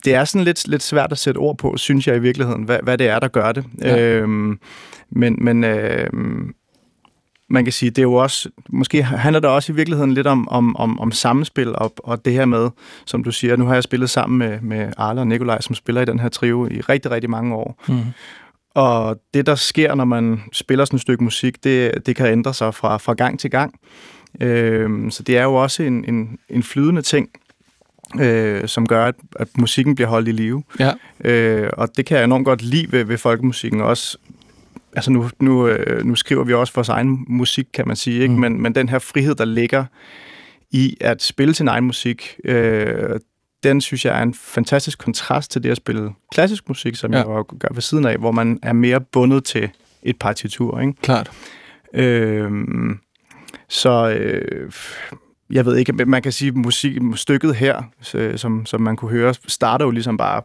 det 0.04 0.14
er 0.14 0.24
sådan 0.24 0.44
lidt, 0.44 0.68
lidt 0.68 0.82
svært 0.82 1.12
at 1.12 1.18
sætte 1.18 1.38
ord 1.38 1.58
på, 1.58 1.76
synes 1.76 2.06
jeg 2.06 2.16
i 2.16 2.18
virkeligheden, 2.18 2.62
hvad, 2.62 2.78
hvad 2.82 2.98
det 2.98 3.08
er, 3.08 3.18
der 3.18 3.28
gør 3.28 3.52
det. 3.52 3.64
Ja. 3.80 4.08
Øh, 4.08 4.28
men 5.10 5.36
men 5.38 5.64
øh, 5.64 6.10
man 7.48 7.64
kan 7.64 7.72
sige, 7.72 7.90
det 7.90 7.98
er 7.98 8.02
jo 8.02 8.14
også, 8.14 8.50
måske 8.68 9.02
handler 9.02 9.40
det 9.40 9.50
også 9.50 9.72
i 9.72 9.74
virkeligheden 9.74 10.14
lidt 10.14 10.26
om, 10.26 10.48
om, 10.48 10.76
om, 10.76 11.00
om 11.00 11.12
samspil 11.12 11.76
og, 11.76 11.92
og 11.96 12.24
det 12.24 12.32
her 12.32 12.44
med, 12.44 12.70
som 13.06 13.24
du 13.24 13.30
siger, 13.30 13.56
nu 13.56 13.64
har 13.64 13.74
jeg 13.74 13.82
spillet 13.82 14.10
sammen 14.10 14.38
med, 14.38 14.60
med 14.60 14.92
Arla 14.96 15.20
og 15.20 15.26
Nikolaj, 15.26 15.60
som 15.60 15.74
spiller 15.74 16.02
i 16.02 16.04
den 16.04 16.20
her 16.20 16.28
trio 16.28 16.66
i 16.66 16.80
rigtig, 16.80 17.10
rigtig 17.10 17.30
mange 17.30 17.54
år. 17.54 17.82
Mm. 17.88 18.00
Og 18.74 19.20
det, 19.34 19.46
der 19.46 19.54
sker, 19.54 19.94
når 19.94 20.04
man 20.04 20.42
spiller 20.52 20.84
sådan 20.84 20.96
et 20.96 21.00
stykke 21.00 21.24
musik, 21.24 21.64
det, 21.64 22.06
det 22.06 22.16
kan 22.16 22.26
ændre 22.26 22.54
sig 22.54 22.74
fra, 22.74 22.96
fra 22.96 23.14
gang 23.14 23.40
til 23.40 23.50
gang. 23.50 23.74
Øh, 24.40 25.10
så 25.10 25.22
det 25.22 25.38
er 25.38 25.42
jo 25.42 25.54
også 25.54 25.82
en, 25.82 26.04
en, 26.04 26.38
en 26.48 26.62
flydende 26.62 27.02
ting, 27.02 27.28
øh, 28.20 28.68
som 28.68 28.86
gør, 28.86 29.04
at, 29.04 29.14
at 29.36 29.48
musikken 29.58 29.94
bliver 29.94 30.08
holdt 30.08 30.28
i 30.28 30.32
live. 30.32 30.62
Ja. 30.78 30.92
Øh, 31.24 31.70
og 31.72 31.96
det 31.96 32.06
kan 32.06 32.16
jeg 32.16 32.24
enormt 32.24 32.44
godt 32.44 32.62
lide 32.62 32.92
ved, 32.92 33.04
ved 33.04 33.18
folkemusikken 33.18 33.80
også. 33.80 34.18
Altså 34.92 35.10
nu, 35.10 35.30
nu, 35.40 35.68
øh, 35.68 36.04
nu 36.04 36.14
skriver 36.14 36.44
vi 36.44 36.54
også 36.54 36.72
vores 36.74 36.88
egen 36.88 37.24
musik, 37.28 37.66
kan 37.74 37.88
man 37.88 37.96
sige, 37.96 38.22
ikke? 38.22 38.34
Mm. 38.34 38.40
Men, 38.40 38.62
men 38.62 38.74
den 38.74 38.88
her 38.88 38.98
frihed, 38.98 39.34
der 39.34 39.44
ligger 39.44 39.84
i 40.70 40.96
at 41.00 41.22
spille 41.22 41.54
sin 41.54 41.68
egen 41.68 41.84
musik, 41.84 42.36
øh, 42.44 43.20
den 43.62 43.80
synes 43.80 44.04
jeg 44.04 44.18
er 44.18 44.22
en 44.22 44.34
fantastisk 44.34 44.98
kontrast 44.98 45.50
til 45.50 45.62
det 45.62 45.70
at 45.70 45.76
spille 45.76 46.10
klassisk 46.32 46.68
musik, 46.68 46.96
som 46.96 47.12
ja. 47.12 47.18
jeg 47.18 47.44
gør 47.58 47.68
ved 47.72 47.82
siden 47.82 48.06
af, 48.06 48.18
hvor 48.18 48.32
man 48.32 48.58
er 48.62 48.72
mere 48.72 49.00
bundet 49.00 49.44
til 49.44 49.70
et 50.02 50.18
partitur. 50.18 50.80
Ikke? 50.80 50.92
Klart. 51.02 51.30
Øh, 51.94 52.50
så 53.68 54.08
øh, 54.10 54.72
jeg 55.54 55.66
ved 55.66 55.76
ikke, 55.76 55.92
man 55.92 56.22
kan 56.22 56.32
sige, 56.32 56.52
musik, 56.52 56.98
stykket 57.14 57.54
her, 57.54 57.82
som, 58.36 58.66
som 58.66 58.80
man 58.80 58.96
kunne 58.96 59.10
høre, 59.10 59.34
starter 59.46 59.84
jo 59.84 59.90
ligesom 59.90 60.16
bare 60.16 60.42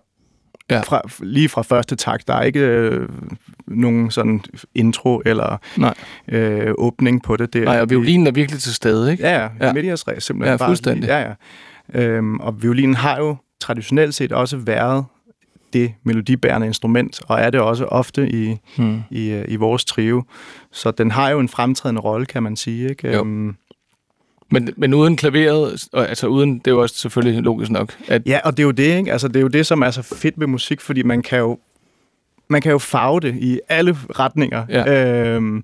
ja. 0.70 0.82
fra, 0.82 1.02
lige 1.20 1.50
fra 1.50 1.62
første 1.62 1.96
takt. 1.96 2.28
Der 2.28 2.34
er 2.34 2.42
ikke 2.42 2.60
øh, 2.60 3.10
nogen 3.68 4.12
sådan 4.12 4.42
intro 4.76 5.22
eller 5.26 5.58
Nej. 5.78 5.94
Øh, 6.28 6.74
åbning 6.78 7.24
på 7.24 7.38
det. 7.38 7.54
det 7.54 7.64
Nej, 7.64 7.82
og 7.82 7.90
violinen 7.90 8.28
er 8.28 8.32
virkelig 8.32 8.62
til 8.62 8.74
stede, 8.74 9.12
ikke? 9.12 9.24
Ja, 9.24 9.42
ja. 9.42 9.50
ja. 9.62 9.74
Medias 9.74 10.08
res, 10.08 10.24
simpelthen. 10.24 10.58
Ja, 10.60 10.68
fuldstændig. 10.68 11.10
Bare, 11.10 11.18
ja, 11.20 11.34
ja. 11.94 12.02
Øhm, 12.02 12.40
og 12.40 12.64
violinen 12.64 12.96
har 12.96 13.18
jo 13.18 13.36
traditionelt 13.60 14.16
set 14.16 14.32
også 14.32 14.58
været 14.58 15.06
det 15.74 15.94
melodibærende 16.04 16.68
instrument, 16.68 17.20
og 17.28 17.40
er 17.40 17.50
det 17.50 17.60
også 17.60 17.86
ofte 17.86 18.30
i, 18.30 18.58
hmm. 18.78 19.02
i, 19.12 19.30
øh, 19.30 19.46
i 19.48 19.56
vores 19.56 19.86
trio. 19.86 20.24
Så 20.72 20.92
den 20.92 21.12
har 21.12 21.30
jo 21.30 21.40
en 21.40 21.50
fremtrædende 21.50 22.02
rolle, 22.02 22.26
kan 22.26 22.44
man 22.44 22.56
sige. 22.56 22.90
Ikke? 22.90 23.14
Jo. 23.14 23.22
Um, 23.22 23.56
men, 24.52 24.70
men 24.78 24.94
uden 24.94 25.16
klaveret, 25.16 25.88
altså 25.94 26.28
uden, 26.28 26.60
det 26.60 26.68
er 26.68 26.72
jo 26.72 26.82
også 26.82 26.96
selvfølgelig 26.96 27.44
logisk 27.44 27.72
nok. 27.72 27.94
At... 28.08 28.22
Ja, 28.26 28.40
og 28.44 28.58
det 28.58 28.64
er 28.64 28.66
jo 28.66 28.72
det, 28.72 28.98
ikke? 28.98 29.12
Altså, 29.12 29.28
det 29.28 29.36
er 29.36 29.42
jo 29.42 29.48
det, 29.48 29.66
som 29.66 29.82
er 29.82 29.92
så 29.92 30.02
fedt 30.02 30.40
ved 30.40 30.48
musik, 30.48 30.82
fordi 30.82 31.04
man 31.04 31.22
kan 31.22 31.40
jo, 31.40 31.60
man 32.50 32.62
kan 32.62 32.72
jo 32.72 32.78
farve 32.78 33.20
det 33.20 33.36
i 33.36 33.60
alle 33.70 33.98
retninger. 34.20 34.66
Ja. 34.70 35.34
Øhm, 35.34 35.64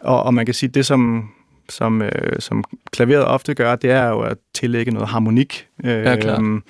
og, 0.00 0.22
og 0.22 0.34
man 0.34 0.46
kan 0.46 0.54
sige, 0.54 0.70
det 0.70 0.86
som, 0.86 1.30
som, 1.68 2.02
øh, 2.02 2.10
som 2.38 2.64
klaveret 2.90 3.24
ofte 3.24 3.54
gør, 3.54 3.76
det 3.76 3.90
er 3.90 4.08
jo 4.08 4.20
at 4.20 4.36
tillægge 4.54 4.92
noget 4.92 5.08
harmonik, 5.08 5.66
øh, 5.84 5.90
ja, 5.90 6.36
øhm, 6.36 6.62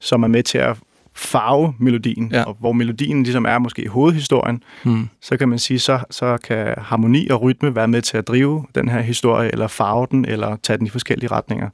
som 0.00 0.22
er 0.22 0.28
med 0.28 0.42
til 0.42 0.58
at 0.58 0.76
farve 1.16 1.74
melodien, 1.78 2.30
ja. 2.32 2.42
og 2.42 2.56
hvor 2.60 2.72
melodien 2.72 3.22
ligesom 3.22 3.44
er 3.44 3.58
måske 3.58 3.88
hovedhistorien, 3.88 4.62
hmm. 4.84 5.08
så 5.22 5.36
kan 5.36 5.48
man 5.48 5.58
sige, 5.58 5.78
så, 5.78 5.98
så 6.10 6.38
kan 6.44 6.74
harmoni 6.78 7.28
og 7.28 7.42
rytme 7.42 7.74
være 7.74 7.88
med 7.88 8.02
til 8.02 8.16
at 8.16 8.28
drive 8.28 8.64
den 8.74 8.88
her 8.88 9.00
historie, 9.00 9.52
eller 9.52 9.66
farve 9.66 10.06
den, 10.10 10.24
eller 10.24 10.56
tage 10.62 10.78
den 10.78 10.86
i 10.86 10.90
forskellige 10.90 11.30
retninger. 11.30 11.68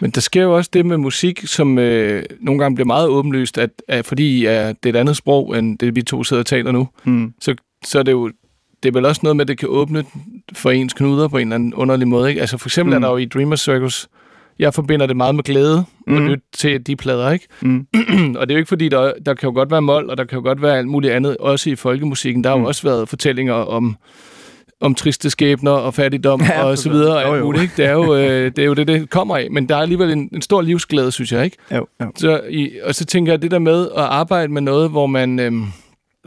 Men 0.00 0.10
der 0.10 0.20
sker 0.20 0.42
jo 0.42 0.56
også 0.56 0.70
det 0.72 0.86
med 0.86 0.96
musik, 0.96 1.46
som 1.46 1.78
øh, 1.78 2.22
nogle 2.40 2.60
gange 2.60 2.74
bliver 2.74 2.86
meget 2.86 3.08
åbenlyst, 3.08 3.58
at, 3.58 3.70
at 3.88 4.06
fordi 4.06 4.44
at 4.44 4.76
det 4.82 4.88
er 4.88 4.94
et 4.94 5.00
andet 5.00 5.16
sprog, 5.16 5.58
end 5.58 5.78
det 5.78 5.96
vi 5.96 6.02
to 6.02 6.24
sidder 6.24 6.42
og 6.42 6.46
taler 6.46 6.72
nu, 6.72 6.88
hmm. 7.04 7.32
så, 7.40 7.54
så 7.84 7.98
er 7.98 8.02
det 8.02 8.12
jo 8.12 8.30
det 8.82 8.88
er 8.88 8.92
vel 8.92 9.04
også 9.04 9.20
noget 9.22 9.36
med, 9.36 9.44
at 9.44 9.48
det 9.48 9.58
kan 9.58 9.68
åbne 9.68 10.04
for 10.52 10.70
ens 10.70 10.92
knuder 10.92 11.28
på 11.28 11.36
en 11.36 11.48
eller 11.48 11.54
anden 11.54 11.74
underlig 11.74 12.08
måde. 12.08 12.28
Ikke? 12.28 12.40
Altså 12.40 12.58
for 12.58 12.68
eksempel 12.68 12.96
mm. 12.96 13.02
er 13.02 13.06
der 13.06 13.12
jo 13.12 13.16
i 13.16 13.24
Dreamer 13.24 13.56
Circus, 13.56 14.08
jeg 14.62 14.74
forbinder 14.74 15.06
det 15.06 15.16
meget 15.16 15.34
med 15.34 15.44
glæde 15.44 15.84
mm. 16.06 16.16
at 16.16 16.22
lytte 16.22 16.44
til 16.52 16.86
de 16.86 16.96
plader, 16.96 17.30
ikke? 17.30 17.46
Mm. 17.60 17.86
og 18.38 18.48
det 18.48 18.50
er 18.50 18.54
jo 18.54 18.58
ikke 18.58 18.68
fordi, 18.68 18.88
der, 18.88 19.12
der 19.26 19.34
kan 19.34 19.48
jo 19.48 19.54
godt 19.54 19.70
være 19.70 19.82
mål, 19.82 20.10
og 20.10 20.16
der 20.16 20.24
kan 20.24 20.38
jo 20.38 20.42
godt 20.42 20.62
være 20.62 20.78
alt 20.78 20.88
muligt 20.88 21.12
andet, 21.12 21.36
også 21.36 21.70
i 21.70 21.74
folkemusikken. 21.74 22.44
Der 22.44 22.50
har 22.50 22.56
mm. 22.56 22.62
jo 22.62 22.68
også 22.68 22.82
været 22.82 23.08
fortællinger 23.08 23.54
om 23.54 23.96
om 24.82 24.94
triste 24.94 25.30
skæbner 25.30 25.70
og 25.70 25.94
fattigdom 25.94 26.42
ja, 26.42 26.64
og 26.64 26.78
så 26.78 26.90
videre 26.90 27.14
og 27.14 27.34
alt 27.34 27.44
muligt. 27.44 27.62
Ikke? 27.62 27.74
Det, 27.76 27.84
er 27.84 27.92
jo, 27.92 28.14
øh, 28.14 28.52
det 28.56 28.58
er 28.58 28.64
jo 28.64 28.74
det, 28.74 28.88
det 28.88 29.10
kommer 29.10 29.36
af. 29.36 29.50
Men 29.50 29.68
der 29.68 29.76
er 29.76 29.80
alligevel 29.80 30.10
en, 30.10 30.28
en 30.32 30.42
stor 30.42 30.62
livsglæde, 30.62 31.12
synes 31.12 31.32
jeg. 31.32 31.44
ikke. 31.44 31.56
Jo, 31.72 31.86
jo. 32.00 32.12
Så, 32.16 32.40
i, 32.50 32.70
og 32.84 32.94
så 32.94 33.04
tænker 33.04 33.32
jeg, 33.32 33.42
det 33.42 33.50
der 33.50 33.58
med 33.58 33.88
at 33.96 34.02
arbejde 34.02 34.52
med 34.52 34.62
noget, 34.62 34.90
hvor 34.90 35.06
man... 35.06 35.38
Øh, 35.38 35.52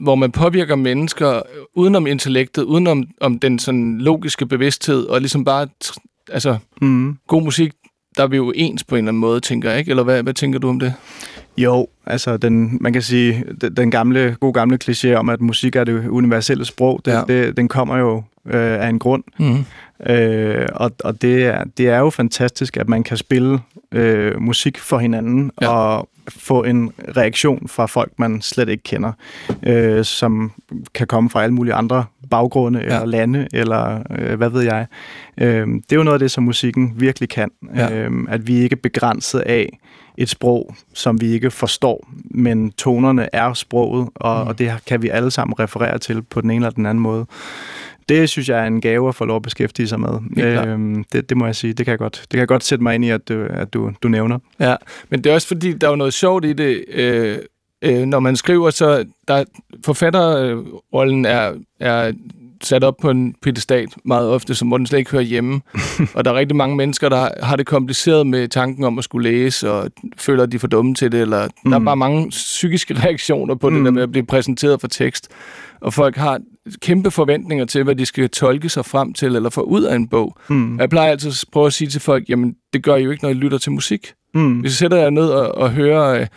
hvor 0.01 0.15
man 0.15 0.31
påvirker 0.31 0.75
mennesker 0.75 1.41
udenom 1.75 2.07
intellektet, 2.07 2.63
udenom 2.63 3.03
om 3.21 3.39
den 3.39 3.59
sådan 3.59 3.97
logiske 3.97 4.45
bevidsthed, 4.45 5.05
og 5.05 5.19
ligesom 5.19 5.45
bare, 5.45 5.67
altså, 6.31 6.57
mm. 6.81 7.17
god 7.27 7.41
musik, 7.41 7.71
der 8.17 8.23
er 8.23 8.27
vi 8.27 8.35
jo 8.37 8.51
ens 8.55 8.83
på 8.83 8.95
en 8.95 8.99
eller 8.99 9.09
anden 9.09 9.19
måde, 9.21 9.39
tænker 9.39 9.69
jeg, 9.69 9.79
ikke? 9.79 9.89
Eller 9.89 10.03
hvad, 10.03 10.23
hvad 10.23 10.33
tænker 10.33 10.59
du 10.59 10.69
om 10.69 10.79
det? 10.79 10.93
Jo, 11.57 11.87
altså 12.05 12.37
den, 12.37 12.77
man 12.81 12.93
kan 12.93 13.01
sige, 13.01 13.43
den, 13.61 13.77
den 13.77 13.91
gamle, 13.91 14.35
gode 14.39 14.53
gamle 14.53 14.77
kliché 14.83 15.13
om, 15.13 15.29
at 15.29 15.41
musik 15.41 15.75
er 15.75 15.83
det 15.83 16.07
universelle 16.07 16.65
sprog, 16.65 17.01
det, 17.05 17.11
Ja. 17.11 17.21
det, 17.27 17.57
den 17.57 17.67
kommer 17.67 17.97
jo 17.97 18.23
øh, 18.45 18.83
af 18.85 18.87
en 18.89 18.99
grund. 18.99 19.23
Mm. 19.39 19.65
Øh, 20.13 20.67
og 20.73 20.91
og 21.03 21.21
det, 21.21 21.45
er, 21.45 21.63
det 21.77 21.87
er 21.89 21.99
jo 21.99 22.09
fantastisk, 22.09 22.77
at 22.77 22.89
man 22.89 23.03
kan 23.03 23.17
spille 23.17 23.59
øh, 23.91 24.41
musik 24.41 24.77
for 24.79 24.97
hinanden 24.97 25.51
Ja. 25.61 25.67
og 25.69 26.09
få 26.29 26.63
en 26.63 26.91
reaktion 27.17 27.67
fra 27.67 27.85
folk, 27.85 28.11
man 28.17 28.41
slet 28.41 28.69
ikke 28.69 28.83
kender, 28.83 29.11
øh, 29.63 30.05
som 30.05 30.51
kan 30.93 31.07
komme 31.07 31.29
fra 31.29 31.43
alle 31.43 31.53
mulige 31.53 31.73
andre 31.73 32.05
baggrunde 32.29 32.79
ja. 32.79 32.85
eller 32.85 33.05
lande, 33.05 33.47
eller 33.53 34.03
øh, 34.19 34.37
hvad 34.37 34.49
ved 34.49 34.61
jeg. 34.61 34.85
Øh, 35.37 35.67
det 35.67 35.91
er 35.91 35.95
jo 35.95 36.03
noget 36.03 36.15
af 36.15 36.19
det, 36.19 36.31
som 36.31 36.43
musikken 36.43 36.93
virkelig 36.97 37.29
kan. 37.29 37.51
Ja. 37.75 37.93
Øh, 37.93 38.11
at 38.29 38.47
vi 38.47 38.55
ikke 38.55 38.73
er 38.73 38.81
begrænset 38.83 39.39
af 39.39 39.79
et 40.17 40.29
sprog, 40.29 40.75
som 40.93 41.21
vi 41.21 41.31
ikke 41.31 41.51
forstår, 41.51 42.07
men 42.23 42.71
tonerne 42.71 43.29
er 43.33 43.53
sproget, 43.53 44.09
og, 44.15 44.43
mm. 44.43 44.47
og 44.47 44.59
det 44.59 44.71
kan 44.87 45.01
vi 45.01 45.09
alle 45.09 45.31
sammen 45.31 45.59
referere 45.59 45.97
til 45.97 46.21
på 46.21 46.41
den 46.41 46.49
ene 46.49 46.65
eller 46.65 46.69
den 46.69 46.85
anden 46.85 47.01
måde. 47.01 47.25
Det 48.09 48.29
synes 48.29 48.49
jeg 48.49 48.59
er 48.59 48.67
en 48.67 48.81
gave 48.81 49.09
at 49.09 49.15
få 49.15 49.25
lov 49.25 49.35
at 49.35 49.41
beskæftige 49.41 49.87
sig 49.87 49.99
med. 49.99 50.19
Klart. 50.35 50.67
Øhm, 50.67 51.03
det, 51.11 51.29
det 51.29 51.37
må 51.37 51.45
jeg 51.45 51.55
sige. 51.55 51.73
Det 51.73 51.85
kan 51.85 51.91
jeg 51.91 51.99
godt, 51.99 52.21
det 52.21 52.29
kan 52.29 52.39
jeg 52.39 52.47
godt 52.47 52.63
sætte 52.63 52.83
mig 52.83 52.95
ind 52.95 53.05
i, 53.05 53.09
at 53.09 53.29
du, 53.29 53.45
at 53.49 53.73
du, 53.73 53.91
du 54.03 54.07
nævner. 54.07 54.39
Ja, 54.59 54.75
men 55.09 55.23
det 55.23 55.29
er 55.29 55.33
også 55.33 55.47
fordi, 55.47 55.73
der 55.73 55.87
er 55.87 55.91
jo 55.91 55.95
noget 55.95 56.13
sjovt 56.13 56.45
i 56.45 56.53
det, 56.53 56.85
øh, 56.87 57.37
øh, 57.81 58.05
når 58.05 58.19
man 58.19 58.35
skriver, 58.35 58.69
så 58.69 59.05
der, 59.27 59.43
forfatterrollen 59.85 61.25
er, 61.25 61.53
er 61.79 62.11
sat 62.63 62.83
op 62.83 62.97
på 63.01 63.09
en 63.09 63.35
pedestal 63.41 63.87
meget 64.05 64.29
ofte, 64.29 64.55
som 64.55 64.67
hvor 64.67 64.77
den 64.77 64.87
slet 64.87 64.99
ikke 64.99 65.11
hører 65.11 65.23
hjemme. 65.23 65.61
og 66.15 66.25
der 66.25 66.31
er 66.31 66.35
rigtig 66.35 66.55
mange 66.55 66.75
mennesker, 66.75 67.09
der 67.09 67.29
har 67.43 67.55
det 67.55 67.65
kompliceret 67.65 68.27
med 68.27 68.47
tanken 68.47 68.83
om 68.83 68.97
at 68.97 69.03
skulle 69.03 69.31
læse, 69.31 69.71
og 69.71 69.91
føler, 70.17 70.43
at 70.43 70.51
de 70.51 70.55
er 70.55 70.59
for 70.59 70.67
dumme 70.67 70.95
til 70.95 71.11
det, 71.11 71.21
eller 71.21 71.47
mm. 71.65 71.71
der 71.71 71.79
er 71.79 71.83
bare 71.83 71.97
mange 71.97 72.29
psykiske 72.29 72.93
reaktioner 73.03 73.55
på 73.55 73.69
mm. 73.69 73.75
det 73.75 73.85
der 73.85 73.91
med 73.91 74.03
at 74.03 74.11
blive 74.11 74.25
præsenteret 74.25 74.81
for 74.81 74.87
tekst. 74.87 75.27
Og 75.81 75.93
folk 75.93 76.15
har 76.15 76.39
kæmpe 76.81 77.11
forventninger 77.11 77.65
til, 77.65 77.83
hvad 77.83 77.95
de 77.95 78.05
skal 78.05 78.29
tolke 78.29 78.69
sig 78.69 78.85
frem 78.85 79.13
til, 79.13 79.35
eller 79.35 79.49
få 79.49 79.61
ud 79.61 79.83
af 79.83 79.95
en 79.95 80.07
bog. 80.07 80.37
Mm. 80.47 80.79
Jeg 80.79 80.89
plejer 80.89 81.11
altid 81.11 81.29
at 81.29 81.43
prøve 81.51 81.65
at 81.67 81.73
sige 81.73 81.89
til 81.89 82.01
folk, 82.01 82.29
jamen, 82.29 82.55
det 82.73 82.83
gør 82.83 82.95
I 82.95 83.03
jo 83.03 83.11
ikke, 83.11 83.23
når 83.23 83.29
I 83.29 83.33
lytter 83.33 83.57
til 83.57 83.71
musik. 83.71 84.13
Mm. 84.33 84.59
Hvis 84.59 84.69
jeg 84.69 84.75
sætter 84.75 84.97
jer 84.97 85.09
ned 85.09 85.27
og, 85.27 85.55
og 85.55 85.71
hører 85.71 86.21
øh, 86.21 86.27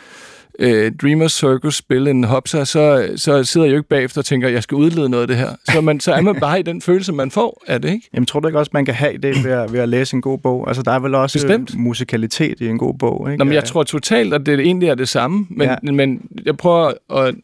øh, 0.58 0.92
Dreamers 1.02 1.32
Circus 1.32 1.76
spille 1.76 2.10
en 2.10 2.24
hopsa, 2.24 2.64
så, 2.64 3.12
så 3.16 3.44
sidder 3.44 3.66
jeg 3.66 3.72
jo 3.72 3.76
ikke 3.76 3.88
bagefter 3.88 4.20
og 4.20 4.24
tænker, 4.24 4.48
jeg 4.48 4.62
skal 4.62 4.74
udlede 4.74 5.08
noget 5.08 5.22
af 5.22 5.28
det 5.28 5.36
her. 5.36 5.50
Så, 5.72 5.80
man, 5.80 6.00
så 6.00 6.12
er 6.12 6.20
man 6.20 6.40
bare 6.46 6.60
i 6.60 6.62
den 6.62 6.82
følelse, 6.82 7.12
man 7.12 7.30
får 7.30 7.62
af 7.66 7.82
det, 7.82 7.90
ikke? 7.90 8.08
Jamen, 8.14 8.26
tror 8.26 8.40
du 8.40 8.48
ikke 8.48 8.58
også, 8.58 8.70
man 8.74 8.84
kan 8.84 8.94
have 8.94 9.18
det 9.18 9.44
ved 9.44 9.52
at, 9.52 9.72
ved 9.72 9.80
at 9.80 9.88
læse 9.88 10.14
en 10.14 10.22
god 10.22 10.38
bog? 10.38 10.68
Altså, 10.68 10.82
der 10.82 10.92
er 10.92 10.98
vel 10.98 11.14
også 11.14 11.38
Bestemt. 11.38 11.76
musikalitet 11.76 12.60
i 12.60 12.68
en 12.68 12.78
god 12.78 12.94
bog, 12.94 13.30
ikke? 13.30 13.38
Nå, 13.38 13.44
men 13.44 13.54
jeg 13.54 13.64
tror 13.64 13.82
totalt, 13.82 14.34
at 14.34 14.46
det 14.46 14.60
egentlig 14.60 14.88
er 14.88 14.94
det 14.94 15.08
samme, 15.08 15.46
men, 15.50 15.68
ja. 15.68 15.92
men 15.92 16.22
jeg 16.44 16.56
prøver 16.56 16.92
at... 17.16 17.34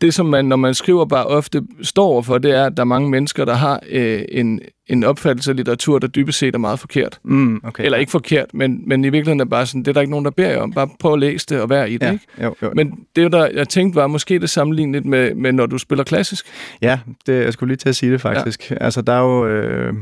Det, 0.00 0.14
som 0.14 0.26
man, 0.26 0.44
når 0.44 0.56
man 0.56 0.74
skriver 0.74 1.04
bare 1.04 1.26
ofte 1.26 1.62
står 1.82 2.22
for, 2.22 2.38
det 2.38 2.50
er, 2.50 2.64
at 2.66 2.76
der 2.76 2.82
er 2.82 2.84
mange 2.84 3.10
mennesker, 3.10 3.44
der 3.44 3.54
har 3.54 3.80
øh, 3.90 4.22
en, 4.28 4.60
en 4.86 5.04
opfattelse 5.04 5.50
af 5.50 5.56
litteratur, 5.56 5.98
der 5.98 6.06
dybest 6.06 6.38
set 6.38 6.54
er 6.54 6.58
meget 6.58 6.78
forkert. 6.78 7.18
Mm, 7.24 7.60
okay. 7.64 7.84
Eller 7.84 7.98
ikke 7.98 8.12
forkert, 8.12 8.46
men, 8.54 8.82
men 8.86 9.04
i 9.04 9.08
virkeligheden 9.08 9.40
er 9.40 9.44
bare 9.44 9.66
sådan, 9.66 9.80
det 9.80 9.88
er 9.88 9.92
der 9.92 10.00
ikke 10.00 10.10
nogen, 10.10 10.24
der 10.24 10.30
beder 10.30 10.50
jer 10.50 10.60
om. 10.60 10.72
Bare 10.72 10.88
prøv 10.98 11.12
at 11.12 11.18
læse 11.18 11.46
det 11.46 11.60
og 11.60 11.70
vær 11.70 11.84
i 11.84 11.92
det, 11.92 12.02
ja. 12.02 12.12
ikke? 12.12 12.24
Jo, 12.42 12.54
jo. 12.62 12.72
Men 12.74 12.92
det, 13.16 13.32
der 13.32 13.48
jeg 13.54 13.68
tænkte, 13.68 13.96
var 13.96 14.06
måske 14.06 14.38
det 14.38 14.50
sammenlignet 14.50 15.04
med, 15.04 15.34
med, 15.34 15.52
når 15.52 15.66
du 15.66 15.78
spiller 15.78 16.04
klassisk. 16.04 16.46
Ja, 16.82 16.98
det, 17.26 17.44
jeg 17.44 17.52
skulle 17.52 17.68
lige 17.68 17.76
til 17.76 17.88
at 17.88 17.96
sige 17.96 18.12
det 18.12 18.20
faktisk. 18.20 18.70
Ja. 18.70 18.76
Altså, 18.80 19.02
der 19.02 19.12
er 19.12 19.20
jo... 19.20 19.46
Øh, 19.46 19.94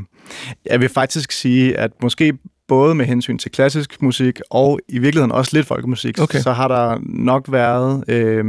jeg 0.65 0.81
vil 0.81 0.89
faktisk 0.89 1.31
sige, 1.31 1.77
at 1.77 1.91
måske 2.03 2.33
både 2.67 2.95
med 2.95 3.05
hensyn 3.05 3.37
til 3.37 3.51
klassisk 3.51 4.01
musik 4.01 4.39
og 4.49 4.79
i 4.87 4.99
virkeligheden 4.99 5.31
også 5.31 5.51
lidt 5.53 5.67
folkemusik, 5.67 6.19
Okay. 6.21 6.39
så 6.39 6.51
har 6.51 6.67
der 6.67 6.99
nok 7.03 7.45
været 7.51 8.03
øh, 8.07 8.45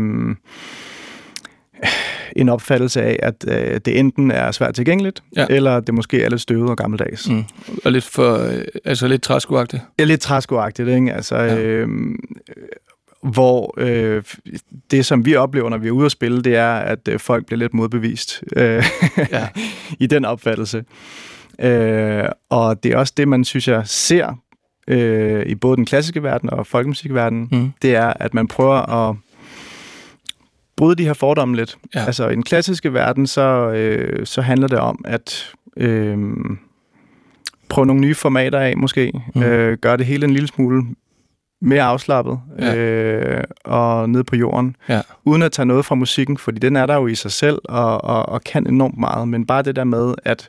en 2.36 2.48
opfattelse 2.48 3.02
af, 3.02 3.18
at 3.22 3.44
øh, 3.48 3.80
det 3.84 3.98
enten 3.98 4.30
er 4.30 4.50
svært 4.50 4.74
tilgængeligt, 4.74 5.22
Ja. 5.36 5.46
eller 5.50 5.80
det 5.80 5.94
måske 5.94 6.22
er 6.22 6.28
lidt 6.30 6.40
støvet 6.40 6.70
og 6.70 6.76
gammeldags. 6.76 7.30
Mm. 7.30 7.44
Og 7.84 7.92
lidt 7.92 8.04
for, 8.04 8.34
øh, 8.38 8.64
altså 8.84 9.08
lidt 9.08 9.22
træskoagtigt. 9.22 9.82
Er 9.98 10.04
lidt 10.04 10.20
træskoagtigt, 10.20 10.88
ikke? 10.88 11.12
Altså, 11.12 11.36
Ja. 11.36 11.54
ja. 11.54 11.60
øh, 11.60 11.88
hvor 13.22 13.74
øh, 13.76 14.22
det, 14.90 15.06
som 15.06 15.24
vi 15.26 15.34
oplever, 15.36 15.70
når 15.70 15.78
vi 15.78 15.88
er 15.88 15.92
ude 15.92 16.06
at 16.06 16.12
spille, 16.12 16.42
det 16.42 16.56
er, 16.56 16.72
at 16.72 17.08
øh, 17.08 17.18
folk 17.20 17.46
bliver 17.46 17.58
lidt 17.58 17.74
modbevist 17.74 18.42
øh, 18.56 18.84
Ja. 19.32 19.48
i 19.98 20.06
den 20.06 20.24
opfattelse. 20.24 20.84
Øh, 21.60 22.24
og 22.50 22.82
det 22.82 22.92
er 22.92 22.96
også 22.96 23.12
det, 23.16 23.28
man 23.28 23.44
synes, 23.44 23.68
jeg 23.68 23.82
ser 23.86 24.34
øh, 24.88 25.46
i 25.46 25.54
både 25.54 25.76
den 25.76 25.86
klassiske 25.86 26.22
verden 26.22 26.50
og 26.50 26.66
folkemusikverdenen, 26.66 27.48
Mm. 27.52 27.72
det 27.82 27.94
er, 27.94 28.12
at 28.16 28.34
man 28.34 28.48
prøver 28.48 29.08
at 29.08 29.16
bryde 30.80 30.94
de 30.96 31.04
her 31.04 31.12
fordomme 31.12 31.56
lidt. 31.56 31.78
Ja. 31.94 32.04
Altså 32.06 32.28
i 32.28 32.34
den 32.34 32.42
klassiske 32.42 32.94
verden, 32.94 33.26
så, 33.26 33.70
øh, 33.70 34.26
så 34.26 34.42
handler 34.42 34.68
det 34.68 34.78
om 34.78 35.04
at 35.04 35.52
øh, 35.76 36.18
prøve 37.68 37.86
nogle 37.86 38.00
nye 38.00 38.14
formater 38.14 38.58
af 38.58 38.76
måske. 38.76 39.12
Mm. 39.34 39.42
Øh, 39.42 39.78
gøre 39.78 39.96
det 39.96 40.06
hele 40.06 40.24
en 40.24 40.30
lille 40.32 40.48
smule 40.48 40.82
mere 41.60 41.82
afslappet 41.82 42.38
Ja. 42.58 42.76
øh, 42.76 43.44
og 43.64 44.10
ned 44.10 44.24
på 44.24 44.36
jorden. 44.36 44.76
Ja. 44.88 45.00
Uden 45.24 45.42
at 45.42 45.52
tage 45.52 45.66
noget 45.66 45.84
fra 45.84 45.94
musikken, 45.94 46.38
fordi 46.38 46.58
den 46.58 46.76
er 46.76 46.86
der 46.86 46.94
jo 46.94 47.06
i 47.06 47.14
sig 47.14 47.32
selv 47.32 47.58
og, 47.64 48.04
og, 48.04 48.28
og 48.28 48.42
kan 48.44 48.66
enormt 48.66 48.98
meget. 48.98 49.28
Men 49.28 49.46
bare 49.46 49.62
det 49.62 49.76
der 49.76 49.84
med, 49.84 50.14
at 50.24 50.48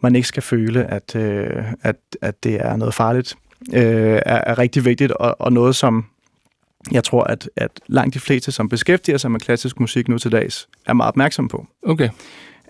man 0.00 0.14
ikke 0.16 0.28
skal 0.28 0.42
føle, 0.42 0.84
at, 0.84 1.16
øh, 1.16 1.64
at, 1.82 1.96
at 2.22 2.44
det 2.44 2.54
er 2.54 2.76
noget 2.76 2.94
farligt, 2.94 3.34
øh, 3.74 4.20
er, 4.26 4.40
er 4.46 4.58
rigtig 4.58 4.84
vigtigt, 4.84 5.12
og, 5.12 5.36
og 5.38 5.52
noget, 5.52 5.76
som 5.76 6.04
jeg 6.90 7.04
tror, 7.04 7.24
at, 7.24 7.50
at 7.56 7.70
langt 7.86 8.14
de 8.14 8.20
fleste, 8.20 8.52
som 8.52 8.68
beskæftiger 8.68 9.18
sig 9.18 9.30
med 9.30 9.40
klassisk 9.40 9.80
musik 9.80 10.08
nu 10.08 10.18
til 10.18 10.32
dags, 10.32 10.68
er 10.86 10.92
meget 10.92 11.08
opmærksom 11.08 11.48
på. 11.48 11.66
Okay, 11.82 12.08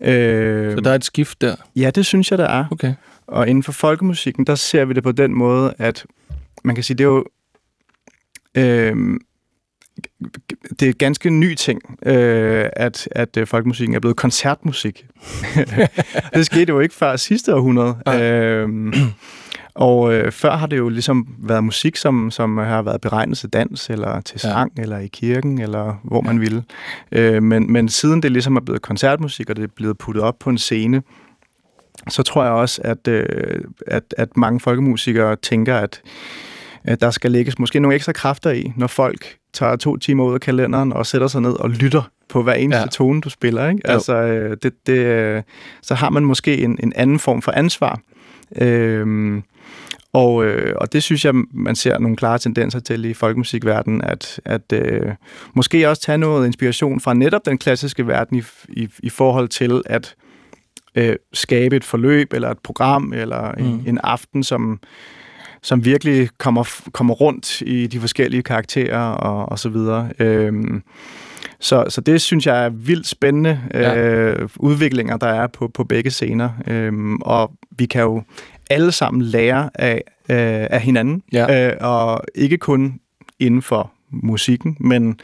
Øh, 0.02 0.72
så 0.72 0.80
der 0.80 0.90
er 0.90 0.94
et 0.94 1.04
skift 1.04 1.40
der. 1.40 1.56
Ja, 1.76 1.90
det 1.90 2.06
synes 2.06 2.30
jeg, 2.30 2.38
der 2.38 2.48
er. 2.48 2.64
Okay. 2.70 2.94
Og 3.26 3.48
inden 3.48 3.62
for 3.62 3.72
folkemusikken, 3.72 4.46
der 4.46 4.54
ser 4.54 4.84
vi 4.84 4.94
det 4.94 5.02
på 5.02 5.12
den 5.12 5.34
måde, 5.34 5.74
at 5.78 6.06
man 6.64 6.74
kan 6.74 6.84
sige, 6.84 6.98
det 6.98 7.04
er 7.04 7.08
jo... 7.08 7.24
Øh, 8.54 8.96
det 10.70 10.82
er 10.82 10.90
et 10.90 10.98
ganske 10.98 11.30
ny 11.30 11.54
ting, 11.54 11.80
øh, 12.06 12.68
at, 12.72 13.08
at 13.10 13.36
øh, 13.36 13.46
folkemusikken 13.46 13.94
er 13.94 14.00
blevet 14.00 14.16
koncertmusik. 14.16 15.06
det 16.34 16.46
skete 16.46 16.70
jo 16.70 16.80
ikke 16.80 16.94
før 16.94 17.16
sidste 17.16 17.54
århundrede. 17.54 17.96
Øh, 18.08 18.68
og 19.74 20.14
øh, 20.14 20.32
før 20.32 20.56
har 20.56 20.66
det 20.66 20.78
jo 20.78 20.88
ligesom 20.88 21.26
været 21.38 21.64
musik, 21.64 21.96
som, 21.96 22.30
som 22.30 22.56
har 22.56 22.82
været 22.82 23.00
beregnet 23.00 23.38
til 23.38 23.48
dans, 23.48 23.90
eller 23.90 24.20
til 24.20 24.40
sang, 24.40 24.72
ja. 24.76 24.82
eller 24.82 24.98
i 24.98 25.06
kirken, 25.06 25.60
eller 25.60 26.00
hvor 26.04 26.20
man 26.20 26.40
ville. 26.40 26.64
Øh, 27.12 27.42
men, 27.42 27.72
men 27.72 27.88
siden 27.88 28.22
det 28.22 28.32
ligesom 28.32 28.56
er 28.56 28.60
blevet 28.60 28.82
koncertmusik, 28.82 29.50
og 29.50 29.56
det 29.56 29.64
er 29.64 29.68
blevet 29.76 29.98
puttet 29.98 30.22
op 30.22 30.38
på 30.38 30.50
en 30.50 30.58
scene, 30.58 31.02
så 32.08 32.22
tror 32.22 32.44
jeg 32.44 32.52
også, 32.52 32.80
at, 32.84 33.08
øh, 33.08 33.60
at, 33.86 34.14
at 34.18 34.36
mange 34.36 34.60
folkemusikere 34.60 35.36
tænker, 35.36 35.76
at, 35.76 36.02
at 36.84 37.00
der 37.00 37.10
skal 37.10 37.32
lægges 37.32 37.58
måske 37.58 37.80
nogle 37.80 37.94
ekstra 37.94 38.12
kræfter 38.12 38.50
i, 38.50 38.72
når 38.76 38.86
folk 38.86 39.36
tager 39.52 39.76
to 39.76 39.96
timer 39.96 40.24
ud 40.24 40.34
af 40.34 40.40
kalenderen 40.40 40.92
og 40.92 41.06
sætter 41.06 41.26
sig 41.26 41.40
ned 41.40 41.52
og 41.52 41.70
lytter 41.70 42.02
på 42.28 42.42
hver 42.42 42.52
eneste 42.54 42.78
Ja. 42.78 42.82
ja. 42.82 42.88
tone, 42.88 43.20
du 43.20 43.30
spiller. 43.30 43.68
Ikke? 43.68 43.80
Jo. 43.88 43.92
Altså, 43.92 44.14
øh, 44.14 44.56
det, 44.62 44.72
det, 44.86 44.98
øh, 44.98 45.42
så 45.82 45.94
har 45.94 46.10
man 46.10 46.24
måske 46.24 46.58
en, 46.58 46.78
en 46.82 46.92
anden 46.96 47.18
form 47.18 47.42
for 47.42 47.52
ansvar. 47.52 48.00
Øhm, 48.56 49.42
og, 50.12 50.44
øh, 50.44 50.74
og 50.76 50.92
det 50.92 51.02
synes 51.02 51.24
jeg, 51.24 51.34
man 51.54 51.76
ser 51.76 51.98
nogle 51.98 52.16
klare 52.16 52.38
tendenser 52.38 52.80
til 52.80 53.04
i 53.04 53.14
folkemusikverdenen, 53.14 54.02
at, 54.04 54.40
at 54.44 54.72
øh, 54.72 55.12
måske 55.54 55.88
også 55.88 56.02
tage 56.02 56.18
noget 56.18 56.46
inspiration 56.46 57.00
fra 57.00 57.14
netop 57.14 57.46
den 57.46 57.58
klassiske 57.58 58.06
verden 58.06 58.38
i, 58.38 58.42
i, 58.68 58.88
i 59.02 59.08
forhold 59.08 59.48
til 59.48 59.82
at 59.86 60.14
øh, 60.94 61.16
skabe 61.32 61.76
et 61.76 61.84
forløb, 61.84 62.32
eller 62.32 62.50
et 62.50 62.58
program, 62.58 63.12
eller 63.12 63.52
en, 63.52 63.64
Mm. 63.66 63.70
mm. 63.72 63.82
en 63.86 63.98
aften, 64.04 64.42
som, 64.44 64.80
som 65.62 65.84
virkelig 65.84 66.28
kommer, 66.38 66.80
kommer 66.92 67.14
rundt 67.14 67.60
i 67.60 67.86
de 67.86 68.00
forskellige 68.00 68.42
karakterer 68.42 68.98
og, 69.12 69.48
og 69.48 69.58
så 69.58 69.68
videre. 69.68 70.10
Øhm, 70.18 70.82
så, 71.60 71.84
så 71.88 72.00
det 72.00 72.20
synes 72.20 72.46
jeg 72.46 72.64
er 72.64 72.68
vildt 72.68 73.06
spændende 73.06 73.60
Ja. 73.74 73.96
øh, 73.98 74.48
udviklinger, 74.56 75.16
der 75.16 75.26
er 75.26 75.46
på, 75.46 75.68
på 75.68 75.84
begge 75.84 76.10
scener. 76.10 76.50
Øhm, 76.66 77.16
og 77.16 77.52
vi 77.78 77.86
kan 77.86 78.02
jo 78.02 78.22
alle 78.72 78.92
sammen 78.92 79.22
lære 79.22 79.70
af, 79.74 80.02
øh, 80.28 80.66
af 80.70 80.80
hinanden, 80.80 81.22
Ja. 81.32 81.68
øh, 81.68 81.76
og 81.80 82.20
ikke 82.34 82.58
kun 82.58 83.00
inden 83.38 83.62
for 83.62 83.90
musikken, 84.10 84.76
men 84.80 85.20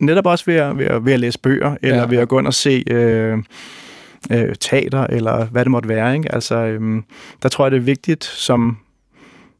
netop 0.00 0.26
også 0.26 0.44
ved 0.46 0.54
at, 0.54 0.78
ved 0.78 0.86
at, 0.86 1.04
ved 1.04 1.12
at 1.12 1.20
læse 1.20 1.38
bøger, 1.38 1.76
eller 1.82 1.98
Ja. 1.98 2.06
ved 2.06 2.18
at 2.18 2.28
gå 2.28 2.38
ind 2.38 2.46
og 2.46 2.54
se 2.54 2.84
øh, 2.90 3.38
øh, 4.32 4.54
teater, 4.60 5.06
eller 5.06 5.44
hvad 5.46 5.64
det 5.64 5.70
måtte 5.70 5.88
være. 5.88 6.16
Ikke? 6.16 6.34
Altså, 6.34 6.54
øhm, 6.56 7.04
der 7.42 7.48
tror 7.48 7.64
jeg, 7.64 7.72
det 7.72 7.76
er 7.76 7.82
vigtigt 7.82 8.24
som, 8.24 8.78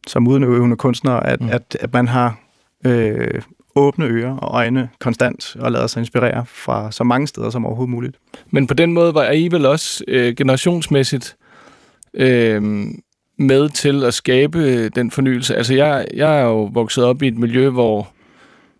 som 0.06 0.28
udøvende 0.28 0.76
kunstner, 0.76 1.12
at, 1.12 1.40
mm. 1.40 1.48
at, 1.48 1.76
at 1.80 1.92
man 1.92 2.08
har 2.08 2.38
øh, 2.86 3.42
åbne 3.76 4.04
ører 4.04 4.36
og 4.36 4.54
øjne 4.56 4.88
konstant, 5.00 5.56
og 5.60 5.72
lader 5.72 5.86
sig 5.86 6.00
inspirere 6.00 6.46
fra 6.46 6.92
så 6.92 7.04
mange 7.04 7.26
steder 7.26 7.50
som 7.50 7.66
overhovedet 7.66 7.90
muligt. 7.90 8.16
Men 8.50 8.66
på 8.66 8.74
den 8.74 8.92
måde 8.92 9.14
var 9.14 9.30
I 9.30 9.48
vel 9.48 9.66
også 9.66 10.04
øh, 10.08 10.34
generationsmæssigt 10.36 11.36
øh, 12.14 12.86
med 13.38 13.68
til 13.68 14.04
at 14.04 14.14
skabe 14.14 14.58
øh, 14.58 14.90
den 14.94 15.10
fornyelse. 15.10 15.56
Altså 15.56 15.74
jeg, 15.74 16.06
jeg 16.14 16.38
er 16.38 16.44
jo 16.44 16.64
vokset 16.64 17.04
op 17.04 17.22
i 17.22 17.28
et 17.28 17.38
miljø, 17.38 17.68
hvor 17.68 18.08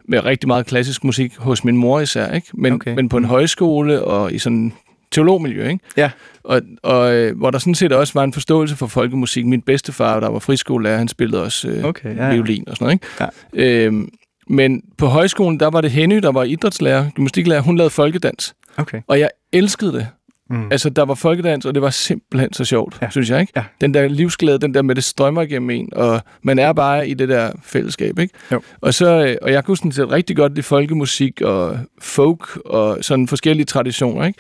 med 0.08 0.24
rigtig 0.24 0.48
meget 0.48 0.66
klassisk 0.66 1.04
musik 1.04 1.36
hos 1.36 1.64
min 1.64 1.76
mor 1.76 2.00
især, 2.00 2.32
ikke? 2.32 2.48
Men, 2.54 2.72
okay. 2.72 2.90
Okay. 2.90 2.96
men 2.96 3.08
på 3.08 3.16
en 3.16 3.24
højskole 3.24 4.04
og 4.04 4.32
i 4.32 4.38
sådan 4.38 4.72
teologmiljø, 5.10 5.68
ikke? 5.68 5.84
Ja. 5.96 6.10
Og, 6.44 6.62
og 6.82 7.14
øh, 7.14 7.38
hvor 7.38 7.50
der 7.50 7.58
sådan 7.58 7.74
set 7.74 7.92
også 7.92 8.14
var 8.14 8.24
en 8.24 8.32
forståelse 8.32 8.76
for 8.76 8.86
folkemusik. 8.86 9.46
Min 9.46 9.62
bedstefar, 9.62 10.20
der 10.20 10.28
var 10.28 10.38
friskolelærer, 10.38 10.98
han 10.98 11.08
spillede 11.08 11.42
også 11.42 11.68
øh, 11.68 11.84
Okay, 11.84 12.16
ja, 12.16 12.24
ja. 12.24 12.32
violin 12.32 12.64
og 12.68 12.76
sådan 12.76 12.84
noget, 12.84 12.94
ikke? 12.94 13.32
Ja. 13.56 13.86
Øhm, 13.86 14.08
men 14.48 14.82
på 14.98 15.06
højskolen, 15.06 15.60
der 15.60 15.70
var 15.70 15.80
det 15.80 15.90
Henny, 15.90 16.18
der 16.18 16.32
var 16.32 16.44
idrætslærer, 16.44 17.10
gymnastiklærer, 17.14 17.60
hun 17.60 17.76
lavede 17.76 17.90
folkedans. 17.90 18.54
Okay. 18.76 19.00
Og 19.06 19.20
jeg 19.20 19.28
elskede 19.52 19.92
det. 19.92 20.06
Mm. 20.50 20.68
Altså, 20.70 20.90
der 20.90 21.04
var 21.04 21.14
folkedans, 21.14 21.66
og 21.66 21.74
det 21.74 21.82
var 21.82 21.90
simpelthen 21.90 22.52
så 22.52 22.64
sjovt, 22.64 22.98
ja. 23.02 23.10
Synes 23.10 23.30
jeg, 23.30 23.40
ikke? 23.40 23.52
Ja. 23.56 23.64
Den 23.80 23.94
der 23.94 24.08
livsglæde, 24.08 24.58
den 24.58 24.74
der 24.74 24.82
med, 24.82 24.94
det 24.94 25.04
strømmer 25.04 25.42
igennem 25.42 25.70
en, 25.70 25.88
og 25.92 26.20
man 26.42 26.58
er 26.58 26.72
bare 26.72 27.08
i 27.08 27.14
det 27.14 27.28
der 27.28 27.52
fællesskab, 27.62 28.18
ikke? 28.18 28.34
Jo. 28.52 28.60
Og, 28.80 28.94
så, 28.94 29.26
øh, 29.26 29.36
og 29.42 29.52
jeg 29.52 29.64
kunne 29.64 29.76
sådan 29.76 29.92
set 29.92 30.10
rigtig 30.10 30.36
godt 30.36 30.52
lide 30.52 30.62
folkemusik 30.62 31.40
og 31.40 31.78
folk 32.00 32.56
og 32.56 32.98
sådan 33.00 33.28
forskellige 33.28 33.66
traditioner, 33.66 34.26
ikke? 34.26 34.38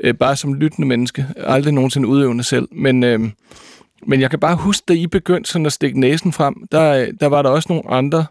Øh, 0.00 0.14
bare 0.14 0.36
som 0.36 0.54
lyttende 0.54 0.88
menneske. 0.88 1.26
Aldrig 1.36 1.74
nogensinde 1.74 2.08
udøvende 2.08 2.44
selv. 2.44 2.68
Men, 2.72 3.04
øh, 3.04 3.20
men 4.06 4.20
jeg 4.20 4.30
kan 4.30 4.38
bare 4.38 4.56
huske, 4.56 4.84
da 4.88 4.92
I 4.92 5.06
begyndte 5.06 5.50
sådan 5.50 5.66
at 5.66 5.72
stikke 5.72 6.00
næsen 6.00 6.32
frem, 6.32 6.54
der, 6.72 6.92
øh, 6.92 7.08
der 7.20 7.26
var 7.26 7.42
der 7.42 7.50
også 7.50 7.66
nogle 7.68 7.90
andre 7.90 8.26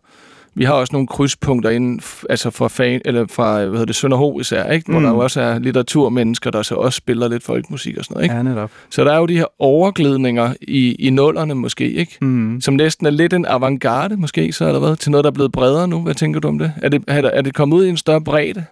vi 0.55 0.63
har 0.63 0.73
også 0.73 0.93
nogle 0.93 1.07
krydspunkter 1.07 1.69
inden, 1.69 2.01
altså 2.29 2.49
fra, 2.49 2.67
fan, 2.67 3.01
eller 3.05 3.25
fra 3.29 3.57
hvad 3.59 3.69
hedder 3.69 3.85
det, 3.85 3.95
Sønderho 3.95 4.39
især, 4.39 4.71
ikke? 4.71 4.91
hvor 4.91 4.99
Mm. 4.99 5.05
der 5.05 5.11
jo 5.11 5.17
også 5.19 5.41
er 5.41 5.59
litteraturmennesker, 5.59 6.51
der 6.51 6.61
så 6.61 6.75
også 6.75 6.97
spiller 6.97 7.27
lidt 7.27 7.43
folkmusik 7.43 7.97
og 7.97 8.03
sådan 8.05 8.13
noget. 8.15 8.23
Ikke? 8.23 8.35
Ja, 8.35 8.43
netop. 8.43 8.71
Så 8.89 9.03
der 9.03 9.13
er 9.13 9.17
jo 9.17 9.25
de 9.25 9.37
her 9.37 9.45
overglidninger 9.59 10.53
i, 10.61 10.95
i 10.95 11.09
nullerne 11.09 11.55
måske, 11.55 11.91
ikke? 11.91 12.17
Mm. 12.21 12.61
som 12.61 12.73
næsten 12.73 13.05
er 13.05 13.11
lidt 13.11 13.33
en 13.33 13.45
avantgarde 13.45 14.17
måske, 14.17 14.51
så 14.53 14.67
eller 14.67 14.79
hvad, 14.79 14.95
til 14.95 15.11
noget, 15.11 15.23
der 15.23 15.29
er 15.29 15.33
blevet 15.33 15.51
bredere 15.51 15.87
nu. 15.87 16.01
Hvad 16.01 16.15
tænker 16.15 16.39
du 16.39 16.47
om 16.47 16.59
det? 16.59 16.73
Er 16.81 16.89
det, 16.89 17.03
er 17.07 17.21
det, 17.21 17.31
er 17.33 17.41
det 17.41 17.53
kommet 17.55 17.77
ud 17.77 17.85
i 17.85 17.89
en 17.89 17.97
større 17.97 18.21
bredde? 18.21 18.63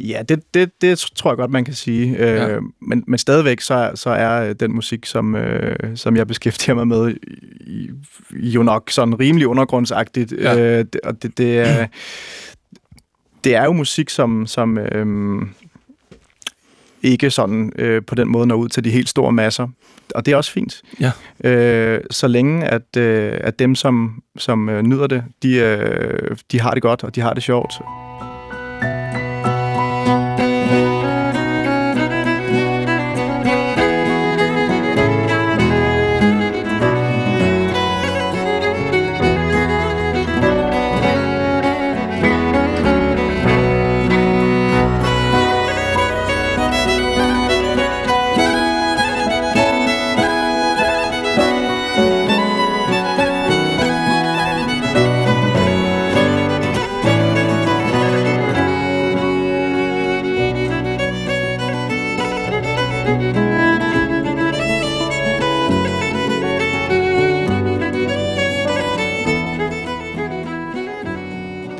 Ja, 0.00 0.22
det, 0.28 0.54
det, 0.54 0.70
det 0.80 0.98
tror 0.98 1.30
jeg 1.30 1.36
godt, 1.36 1.50
man 1.50 1.64
kan 1.64 1.74
sige. 1.74 2.12
Ja. 2.12 2.48
Øh, 2.48 2.62
men, 2.80 3.04
men 3.06 3.18
stadigvæk 3.18 3.60
så, 3.60 3.90
så 3.94 4.10
er 4.10 4.48
øh, 4.48 4.54
den 4.60 4.74
musik, 4.74 5.06
som, 5.06 5.36
øh, 5.36 5.96
som 5.96 6.16
jeg 6.16 6.26
beskæftiger 6.26 6.74
mig 6.74 6.88
med, 6.88 7.14
jo 8.32 8.62
nok 8.62 8.90
sådan 8.90 9.20
rimelig 9.20 9.46
undergrundsagtigt. 9.46 10.32
Ja. 10.32 10.58
Øh, 10.58 10.84
det, 10.92 11.00
og 11.04 11.22
det, 11.22 11.38
det, 11.38 11.58
er, 11.58 11.86
det 13.44 13.54
er 13.54 13.64
jo 13.64 13.72
musik, 13.72 14.10
som, 14.10 14.46
som 14.46 14.78
øh, 14.78 15.42
ikke 17.02 17.30
sådan 17.30 17.72
øh, 17.76 18.02
på 18.06 18.14
den 18.14 18.28
måde 18.28 18.46
når 18.46 18.54
ud 18.54 18.68
til 18.68 18.84
de 18.84 18.90
helt 18.90 19.08
store 19.08 19.32
masser. 19.32 19.68
Og 20.14 20.26
det 20.26 20.32
er 20.32 20.36
også 20.36 20.52
fint. 20.52 20.82
Ja. 21.00 21.12
Øh, 21.50 22.00
så 22.10 22.28
længe 22.28 22.64
at, 22.64 22.96
øh, 22.96 23.32
at 23.40 23.58
dem, 23.58 23.74
som, 23.74 24.22
som 24.36 24.68
øh, 24.68 24.82
nyder 24.82 25.06
det, 25.06 25.24
de, 25.42 25.54
øh, 25.54 26.36
de 26.52 26.60
har 26.60 26.70
det 26.70 26.82
godt, 26.82 27.04
og 27.04 27.14
de 27.14 27.20
har 27.20 27.34
det 27.34 27.42
sjovt. 27.42 27.72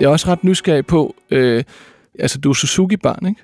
Er 0.08 0.12
også 0.12 0.28
ret 0.28 0.44
nysgerrig 0.44 0.86
på, 0.86 1.14
øh, 1.30 1.64
altså 2.18 2.38
du 2.38 2.50
er 2.50 2.54
Suzuki-barn, 2.54 3.26
ikke? 3.26 3.40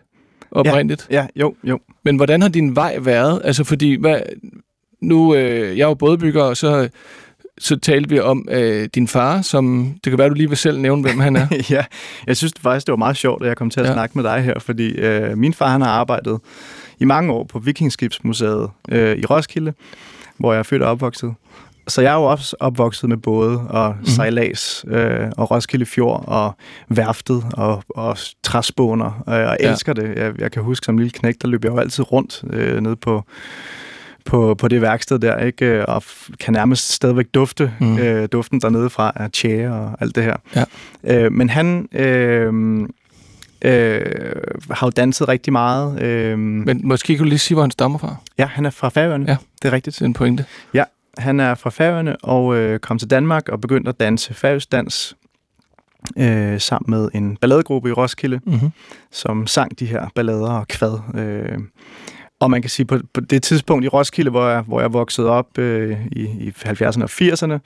Oprindeligt. 0.51 1.07
Ja, 1.11 1.27
jo, 1.37 1.55
jo. 1.65 1.81
Men 2.03 2.17
hvordan 2.17 2.43
har 2.43 2.49
din 2.49 2.77
vej 2.77 2.97
været? 3.01 3.41
Altså 3.45 3.65
fordi, 3.65 3.95
hvad, 3.95 4.21
nu, 5.01 5.35
øh, 5.35 5.79
jeg 5.79 5.85
er 5.85 5.89
jo 5.89 5.95
bådbygger, 5.95 6.43
og 6.43 6.57
så, 6.57 6.89
så 7.59 7.77
talte 7.77 8.11
vi 8.11 8.21
om 8.21 8.49
øh, 8.51 8.89
din 8.95 9.09
far, 9.09 9.43
som, 9.43 9.95
det 10.05 10.11
kan 10.11 10.19
være, 10.19 10.29
du 10.29 10.35
lige 10.35 10.49
vil 10.49 10.57
selv 10.57 10.81
nævne, 10.81 11.03
hvem 11.03 11.21
han 11.21 11.37
er. 11.37 11.47
ja, 11.71 11.85
jeg 12.27 12.37
synes 12.37 12.53
faktisk, 12.61 12.87
det 12.87 12.93
var 12.93 12.97
meget 12.97 13.17
sjovt, 13.17 13.43
at 13.43 13.49
jeg 13.49 13.57
kom 13.57 13.71
til 13.71 13.81
at 13.81 13.87
ja. 13.87 13.93
snakke 13.93 14.19
med 14.19 14.25
dig 14.25 14.43
her, 14.43 14.59
fordi 14.59 14.89
øh, 14.89 15.39
min 15.39 15.55
far, 15.55 15.69
han 15.69 15.81
har 15.81 15.91
arbejdet 15.91 16.41
i 16.99 17.05
mange 17.05 17.33
år 17.33 17.45
på 17.45 17.59
Vikingskibsmuseet 17.59 18.71
øh, 18.89 19.19
i 19.19 19.25
Roskilde, 19.25 19.73
hvor 20.37 20.53
jeg 20.53 20.59
er 20.59 20.63
født 20.63 20.83
og 20.83 20.91
opvokset. 20.91 21.35
Så 21.89 22.03
jeg 22.03 22.13
er 22.13 22.17
jo 22.17 22.25
også 22.25 22.57
opvokset 22.61 23.09
med 23.09 23.17
både 23.17 23.61
og 23.61 23.97
mm. 24.01 24.07
sejlads 24.07 24.85
øh, 24.89 25.29
og 25.37 25.51
Roskilde 25.51 25.87
Fjord 25.87 26.25
og 26.27 26.57
værftet 26.89 27.45
og, 27.53 27.83
og 27.89 28.17
træspåner, 28.43 29.23
og 29.27 29.39
jeg 29.39 29.57
ja. 29.61 29.71
elsker 29.71 29.93
det. 29.93 30.17
Jeg, 30.17 30.41
jeg 30.41 30.53
kan 30.53 30.63
huske 30.63 30.85
som 30.85 30.99
lille 30.99 31.11
knæk, 31.11 31.35
der 31.43 31.49
løb 31.49 31.65
jeg 31.65 31.73
jo 31.73 31.79
altid 31.79 32.13
rundt 32.13 32.45
øh, 32.51 32.81
nede 32.81 32.97
på, 32.97 33.25
på, 34.25 34.55
på 34.55 34.69
det 34.69 34.81
værksted 34.81 35.19
der, 35.19 35.39
ikke? 35.39 35.87
og 35.87 36.03
kan 36.41 36.53
nærmest 36.53 36.93
stadigvæk 36.93 37.27
dufte 37.35 37.73
mm. 37.81 37.99
øh, 37.99 38.29
duften 38.33 38.61
dernede 38.61 38.91
fra 38.91 39.13
af 39.17 39.31
tjære 39.31 39.73
og 39.73 39.97
alt 40.01 40.15
det 40.15 40.25
her. 40.25 40.37
Ja. 40.57 40.65
Øh, 41.05 41.33
men 41.33 41.51
han... 41.51 41.89
Øh, 41.93 42.53
øh, 43.65 44.03
har 44.71 44.87
jo 44.87 44.91
danset 44.91 45.29
rigtig 45.29 45.53
meget. 45.53 46.03
Øh, 46.03 46.39
Men 46.39 46.81
måske 46.85 47.07
kan 47.07 47.19
du 47.19 47.29
lige 47.29 47.39
sige, 47.39 47.55
hvor 47.55 47.63
han 47.63 47.71
stammer 47.71 47.99
fra? 47.99 48.17
Ja, 48.39 48.47
han 48.47 48.67
er 48.67 48.71
fra 48.71 48.89
Færøerne. 48.89 49.25
Ja, 49.29 49.37
det 49.63 49.69
er 49.69 49.73
rigtigt. 49.73 49.97
Det 49.97 50.03
er 50.03 50.07
en 50.07 50.15
pointe. 50.15 50.45
Ja, 50.75 50.85
han 51.19 51.41
er 51.41 51.55
fra 51.55 51.71
Færøerne 51.71 52.17
og 52.17 52.57
øh, 52.57 52.79
kom 52.79 52.99
til 52.99 53.11
Danmark 53.11 53.49
og 53.49 53.61
begyndte 53.61 53.89
at 53.89 54.01
danse 54.01 54.35
færøsk 54.35 54.73
dans 54.73 55.17
øh, 56.19 56.61
sammen 56.61 56.91
med 56.91 57.09
en 57.15 57.37
balladegruppe 57.37 57.89
i 57.89 57.93
Roskilde, 57.93 58.41
mm-hmm. 58.47 58.71
som 59.13 59.47
sang 59.47 59.79
de 59.79 59.87
her 59.87 60.09
ballader 60.15 60.53
og 60.53 60.69
kvad. 60.69 60.99
Øh, 61.15 61.59
og 62.41 62.51
man 62.51 62.63
kan 62.63 62.71
sige, 62.71 62.87
på, 62.87 62.99
på 63.15 63.21
det 63.21 63.43
tidspunkt 63.43 63.85
i 63.85 63.89
Roskilde, 63.89 64.31
hvor 64.31 64.49
jeg, 64.49 64.61
hvor 64.61 64.81
jeg 64.81 64.93
voksede 64.93 65.29
op 65.29 65.59
øh, 65.59 66.07
i, 66.13 66.23
i 66.23 66.53
70'erne 66.67 67.03
og 67.03 67.11
80'erne, 67.11 67.59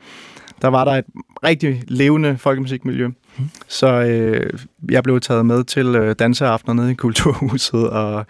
der 0.62 0.68
var 0.68 0.84
der 0.84 0.92
et 0.92 1.04
rigtig 1.44 1.82
levende 1.88 2.38
folkemusikmiljø. 2.38 3.06
Mm. 3.06 3.50
Så 3.68 3.86
øh, 3.86 4.58
jeg 4.90 5.02
blev 5.02 5.20
taget 5.20 5.46
med 5.46 5.64
til 5.64 5.86
øh, 5.86 6.14
danseaftener 6.18 6.74
nede 6.74 6.90
i 6.90 6.94
Kulturhuset 6.94 7.90
og 7.90 8.26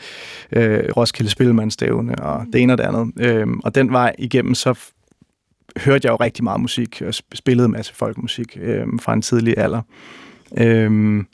øh, 0.52 0.85
Roskilde 0.96 1.31
Spillemandstævne 1.31 2.14
og 2.22 2.46
det 2.52 2.62
ene 2.62 2.72
og 2.72 2.78
det 2.78 2.85
andet. 2.85 3.12
Øh, 3.20 3.46
og 3.64 3.74
den 3.74 3.92
vej 3.92 4.14
igennem, 4.18 4.54
så 4.54 4.78
hørte 5.78 6.06
jeg 6.06 6.10
jo 6.10 6.16
rigtig 6.16 6.44
meget 6.44 6.60
musik 6.60 7.02
og 7.06 7.14
spillede 7.34 7.66
en 7.66 7.72
masse 7.72 7.94
folkemusik 7.94 8.58
øh, 8.60 8.86
fra 9.00 9.12
en 9.12 9.22
tidlig 9.22 9.58
alder. 9.58 9.82
Øh, 10.58 11.24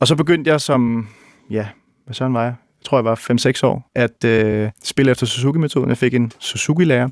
og 0.00 0.06
så 0.06 0.16
begyndte 0.16 0.50
jeg 0.50 0.60
som, 0.60 1.08
ja, 1.50 1.66
hvad 2.04 2.14
sådan 2.14 2.34
var 2.34 2.42
jeg? 2.42 2.54
Jeg 2.80 2.84
tror, 2.84 2.98
jeg 2.98 3.04
var 3.04 3.14
5-6 3.64 3.66
år, 3.66 3.90
at 3.94 4.24
øh, 4.24 4.70
spille 4.84 5.10
efter 5.10 5.26
Suzuki-metoden. 5.26 5.88
Jeg 5.88 5.98
fik 5.98 6.14
en 6.14 6.32
Suzuki-lærer. 6.38 7.08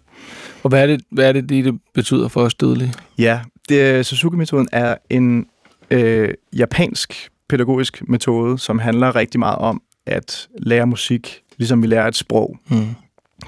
Og 0.63 0.69
hvad 0.69 0.83
er 0.83 0.87
det, 0.87 1.01
hvad 1.11 1.29
er 1.29 1.33
det, 1.33 1.49
det 1.49 1.81
betyder 1.95 2.29
for 2.29 2.41
os 2.41 2.55
dødelige? 2.55 2.93
Ja, 3.19 3.41
det, 3.69 4.07
Suzuki-metoden 4.07 4.69
er 4.73 4.97
en 5.11 5.47
øh, 5.91 6.35
japansk 6.57 7.31
pædagogisk 7.49 8.03
metode, 8.09 8.59
som 8.59 8.79
handler 8.79 9.17
rigtig 9.17 9.39
meget 9.39 9.59
om 9.59 9.83
at 10.07 10.49
lære 10.59 10.87
musik, 10.87 11.43
ligesom 11.57 11.83
vi 11.83 11.87
lærer 11.87 12.09
et 12.09 12.17
sprog. 12.17 12.57
Mm. 12.71 12.87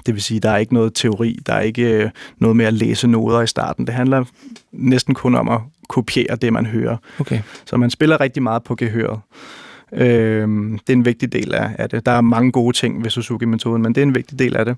Det 0.05 0.13
vil 0.13 0.21
sige, 0.21 0.39
der 0.39 0.49
er 0.49 0.57
ikke 0.57 0.73
noget 0.73 0.93
teori, 0.93 1.39
der 1.45 1.53
er 1.53 1.61
ikke 1.61 2.03
øh, 2.03 2.09
noget 2.37 2.57
med 2.57 2.65
at 2.65 2.73
læse 2.73 3.07
noder 3.07 3.41
i 3.41 3.47
starten. 3.47 3.87
Det 3.87 3.95
handler 3.95 4.23
næsten 4.71 5.13
kun 5.13 5.35
om 5.35 5.49
at 5.49 5.59
kopiere 5.89 6.35
det, 6.35 6.53
man 6.53 6.65
hører. 6.65 6.97
Okay. 7.19 7.39
Så 7.65 7.77
man 7.77 7.89
spiller 7.89 8.21
rigtig 8.21 8.43
meget 8.43 8.63
på 8.63 8.75
gehøret. 8.75 9.19
Øh, 9.93 10.47
det 10.71 10.89
er 10.89 10.93
en 10.93 11.05
vigtig 11.05 11.33
del 11.33 11.53
af, 11.53 11.75
af 11.77 11.89
det. 11.89 12.05
Der 12.05 12.11
er 12.11 12.21
mange 12.21 12.51
gode 12.51 12.77
ting 12.77 13.03
ved 13.03 13.09
Suzuki-metoden, 13.09 13.81
men 13.81 13.95
det 13.95 14.01
er 14.01 14.05
en 14.05 14.15
vigtig 14.15 14.39
del 14.39 14.57
af 14.57 14.65
det. 14.65 14.75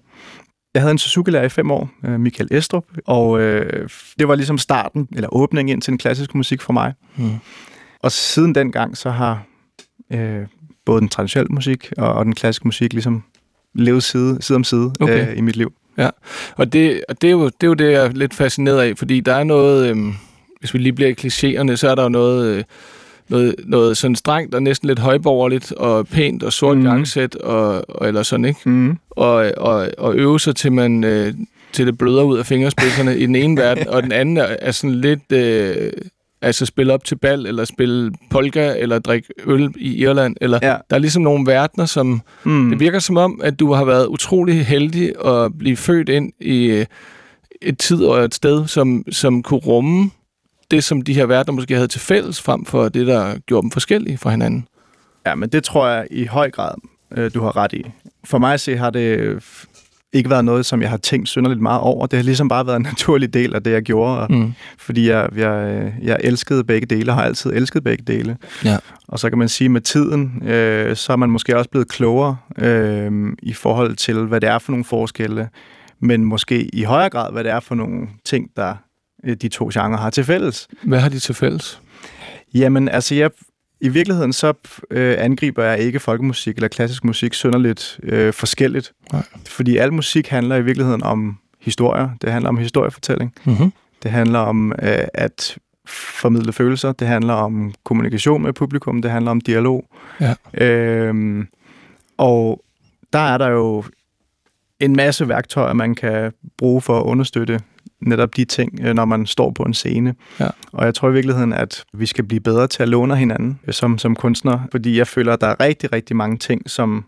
Jeg 0.74 0.82
havde 0.82 0.92
en 0.92 0.98
Suzuki-lærer 0.98 1.46
i 1.46 1.50
fem 1.50 1.72
år, 1.72 1.90
øh, 2.06 2.20
Michael 2.20 2.48
Estrup, 2.52 2.86
og 3.06 3.42
øh, 3.42 3.90
det 4.20 4.28
var 4.28 4.36
ligesom 4.36 4.58
starten, 4.58 5.08
eller 5.16 5.30
åbningen 5.34 5.76
ind 5.76 5.82
til 5.82 5.92
den 5.92 5.98
klassiske 5.98 6.38
musik 6.38 6.62
for 6.62 6.74
mig. 6.74 6.94
Mm. 7.16 7.32
Og 8.00 8.12
siden 8.12 8.56
den 8.56 8.72
gang, 8.72 8.98
så 8.98 9.10
har 9.10 9.44
øh, 10.14 10.42
både 10.86 11.02
den 11.02 11.10
traditionelle 11.10 11.54
musik 11.54 11.94
og, 11.98 12.14
og 12.14 12.26
den 12.26 12.36
klassiske 12.36 12.68
musik 12.68 12.94
ligesom 12.94 13.24
levet 13.76 14.04
side, 14.04 14.38
side 14.42 14.56
om 14.56 14.64
side 14.64 14.92
okay. 15.00 15.32
øh, 15.32 15.38
i 15.38 15.42
mit 15.42 15.56
liv. 15.56 15.74
Ja, 15.98 16.10
og 16.56 16.74
det, 16.74 17.04
og 17.10 17.22
det, 17.22 17.28
er 17.28 17.32
jo, 17.32 17.46
det 17.46 17.64
er 17.64 17.68
jo 17.68 17.74
det, 17.74 17.92
jeg 17.92 18.06
er 18.06 18.10
lidt 18.10 18.34
fascineret 18.34 18.82
af, 18.82 18.98
fordi 18.98 19.20
der 19.20 19.34
er 19.34 19.44
noget, 19.44 19.90
øh, 19.90 19.98
hvis 20.60 20.74
vi 20.74 20.80
lige 20.80 20.94
bliver 20.94 21.10
i 21.10 21.16
klichéerne, 21.22 21.76
så 21.76 21.90
er 21.90 21.96
der 21.96 22.04
jo 22.04 22.10
noget... 22.10 22.58
Øh, 22.58 22.64
noget, 23.30 23.56
noget 23.66 23.98
sådan 23.98 24.16
strengt 24.16 24.56
og 24.56 24.64
næsten 24.64 24.88
lidt 24.88 25.00
højborgerligt 25.00 25.72
og 25.72 26.08
pænt 26.08 26.44
og 26.44 26.54
sort 26.54 26.78
mm. 26.78 26.86
jakkesæt 26.86 27.36
og, 27.36 27.86
og 27.90 28.08
eller 28.08 28.24
sådan, 28.24 28.46
ikke? 28.46 28.60
Mm. 28.66 28.98
Og, 29.10 29.52
og, 29.58 29.90
og 29.98 30.16
øve 30.16 30.40
sig 30.40 30.56
til 30.56 30.72
man 30.72 31.04
øh, 31.04 31.34
til 31.74 31.88
det 31.88 31.98
bløder 31.98 32.24
ud 32.24 32.38
af 32.38 32.46
fingerspidserne 32.46 33.18
i 33.18 33.26
den 33.26 33.36
ene 33.36 33.62
verden, 33.62 33.88
og 33.88 34.04
den 34.04 34.12
anden 34.12 34.38
er, 34.38 34.56
er 34.60 34.72
sådan 34.72 34.96
lidt 34.96 35.32
øh, 35.32 35.92
altså 36.44 36.66
spille 36.66 36.94
op 36.94 37.04
til 37.04 37.16
bal, 37.16 37.46
eller 37.46 37.66
spille 37.66 38.12
polka, 38.30 38.74
eller 38.78 39.00
drikke 39.00 39.28
øl 39.46 39.74
i 39.76 39.96
Irland, 39.96 40.36
eller 40.42 40.60
ja. 40.62 40.76
der 40.90 40.96
er 40.96 41.00
ligesom 41.00 41.24
nogle 41.24 41.52
verdener, 41.52 41.86
som 41.86 42.22
mm. 42.44 42.70
det 42.70 42.80
virker 42.80 43.00
som 43.00 43.18
om, 43.18 43.42
at 43.44 43.60
du 43.60 43.74
har 43.74 43.86
været 43.86 44.08
utrolig 44.08 44.66
heldig 44.66 45.26
at 45.26 45.58
blive 45.58 45.78
født 45.78 46.10
ind 46.10 46.34
i 46.40 46.66
øh, 46.66 46.86
et 47.62 47.78
tid 47.78 48.04
og 48.04 48.24
et 48.24 48.36
sted, 48.36 48.68
som, 48.68 49.04
som 49.12 49.44
kunne 49.44 49.60
rumme 49.60 50.12
det, 50.72 50.84
som 50.84 51.02
de 51.02 51.14
her 51.14 51.26
verdener 51.26 51.56
måske 51.56 51.74
havde 51.74 51.88
til 51.88 52.02
fælles, 52.02 52.42
frem 52.42 52.66
for 52.66 52.90
det, 52.90 53.08
der 53.08 53.38
gjorde 53.38 53.62
dem 53.62 53.72
forskellige 53.72 54.18
fra 54.18 54.30
hinanden. 54.30 54.68
Ja, 55.26 55.36
men 55.36 55.50
det 55.50 55.64
tror 55.64 55.88
jeg 55.88 56.08
i 56.12 56.26
høj 56.26 56.52
grad, 56.52 56.76
øh, 57.18 57.34
du 57.34 57.42
har 57.42 57.58
ret 57.58 57.74
i. 57.74 57.86
For 58.24 58.38
mig 58.38 58.54
at 58.54 58.62
se 58.62 58.78
har 58.78 58.90
det 58.90 59.44
ikke 60.14 60.30
været 60.30 60.46
noget, 60.46 60.66
som 60.66 60.82
jeg 60.82 60.90
har 60.90 60.98
tænkt 60.98 61.30
synderligt 61.30 61.62
meget 61.62 61.82
over. 61.82 62.06
Det 62.06 62.20
har 62.20 62.24
ligesom 62.24 62.48
bare 62.48 62.68
været 62.68 62.76
en 62.76 62.82
naturlig 62.92 63.34
del 63.34 63.56
af 63.56 63.64
det, 63.64 63.72
jeg 63.72 63.82
gjorde, 63.82 64.34
mm. 64.34 64.54
fordi 64.78 65.10
jeg, 65.10 65.30
jeg, 65.36 65.94
jeg 66.02 66.18
elskede 66.24 66.64
begge 66.64 66.88
dele, 66.88 67.12
og 67.12 67.16
har 67.16 67.24
altid 67.24 67.52
elsket 67.54 67.84
begge 67.84 68.04
dele. 68.08 68.38
Ja. 68.66 68.78
Og 69.08 69.20
så 69.20 69.30
kan 69.30 69.38
man 69.38 69.50
sige, 69.50 69.66
at 69.66 69.72
med 69.72 69.82
tiden, 69.82 70.48
øh, 70.48 70.96
så 70.96 71.14
er 71.14 71.18
man 71.18 71.30
måske 71.30 71.58
også 71.58 71.70
blevet 71.70 71.88
klogere 71.88 72.38
øh, 72.58 73.34
i 73.44 73.54
forhold 73.54 73.96
til, 73.96 74.26
hvad 74.26 74.42
det 74.42 74.50
er 74.50 74.60
for 74.60 74.72
nogle 74.72 74.86
forskelle, 74.86 75.50
men 76.00 76.26
måske 76.26 76.76
i 76.76 76.84
højere 76.84 77.10
grad, 77.10 77.32
hvad 77.32 77.44
det 77.44 77.52
er 77.52 77.60
for 77.60 77.76
nogle 77.76 78.08
ting, 78.26 78.50
der 78.56 78.76
Øh, 79.24 79.36
de 79.36 79.48
to 79.48 79.70
genrer 79.74 79.98
har 79.98 80.10
til 80.10 80.24
fælles. 80.24 80.68
Hvad 80.84 81.00
har 81.00 81.10
de 81.10 81.20
til 81.20 81.36
fælles? 81.36 81.82
Jamen, 82.54 82.90
altså 82.90 83.16
jeg, 83.16 83.32
i 83.84 83.90
virkeligheden 83.90 84.34
så 84.34 84.54
øh, 84.92 85.16
angriber 85.20 85.64
jeg 85.64 85.80
ikke 85.80 86.00
folkemusik 86.00 86.56
eller 86.56 86.68
klassisk 86.68 87.04
musik 87.04 87.34
sønderligt 87.34 88.00
øh, 88.04 88.34
forskelligt. 88.34 88.94
Nej. 89.14 89.24
Fordi 89.48 89.78
al 89.78 89.94
musik 89.94 90.28
handler 90.28 90.56
i 90.56 90.62
virkeligheden 90.62 91.04
om 91.04 91.38
historier. 91.60 92.10
Det 92.22 92.32
handler 92.32 92.50
om 92.50 92.58
historiefortælling. 92.58 93.34
Mm-hmm. 93.46 93.74
Det 94.04 94.12
handler 94.12 94.40
om 94.40 94.72
øh, 94.72 95.08
at 95.14 95.58
formidle 95.88 96.54
følelser. 96.54 96.92
Det 96.92 97.08
handler 97.08 97.34
om 97.34 97.74
kommunikation 97.84 98.44
med 98.44 98.54
publikum. 98.54 99.02
Det 99.02 99.12
handler 99.12 99.32
om 99.32 99.42
dialog. 99.42 99.86
Ja. 100.22 100.66
Øhm, 100.66 101.48
og 102.18 102.64
der 103.14 103.20
er 103.20 103.38
der 103.38 103.48
jo 103.48 103.84
en 104.80 104.96
masse 104.96 105.28
værktøjer, 105.28 105.74
man 105.74 105.96
kan 105.96 106.32
bruge 106.58 106.82
for 106.82 107.00
at 107.00 107.04
understøtte 107.04 107.60
netop 108.06 108.36
de 108.36 108.46
ting, 108.46 108.80
øh, 108.84 108.94
når 108.94 109.06
man 109.06 109.26
står 109.26 109.52
på 109.52 109.64
en 109.64 109.74
scene. 109.74 110.16
Ja. 110.40 110.48
Og 110.72 110.86
jeg 110.86 110.96
tror 110.96 111.10
i 111.10 111.14
virkeligheden, 111.14 111.54
at 111.54 111.84
vi 111.94 112.06
skal 112.06 112.24
blive 112.24 112.40
bedre 112.40 112.68
til 112.68 112.84
at 112.84 112.90
låne 112.90 113.16
hinanden 113.16 113.60
øh, 113.68 113.74
som, 113.74 113.98
som 113.98 114.16
kunstner, 114.16 114.60
fordi 114.72 114.98
jeg 114.98 115.08
føler, 115.08 115.34
at 115.34 115.42
der 115.42 115.48
er 115.48 115.60
rigtig, 115.60 115.94
rigtig 115.94 116.16
mange 116.16 116.38
ting, 116.38 116.70
som, 116.70 117.06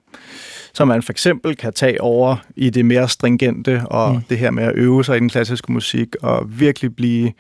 som 0.74 0.88
man 0.88 1.04
for 1.04 1.12
eksempel 1.12 1.56
kan 1.56 1.74
tage 1.74 2.02
over 2.02 2.36
i 2.56 2.70
det 2.70 2.86
mere 2.86 3.10
stringente, 3.10 3.82
og 3.86 4.14
mm. 4.14 4.22
det 4.30 4.38
her 4.38 4.52
med 4.52 4.64
at 4.64 4.76
øve 4.76 5.06
sig 5.06 5.18
i 5.18 5.20
den 5.20 5.30
klassiske 5.30 5.72
musik, 5.72 6.16
og 6.22 6.60
virkelig 6.60 6.96
blive 6.96 7.32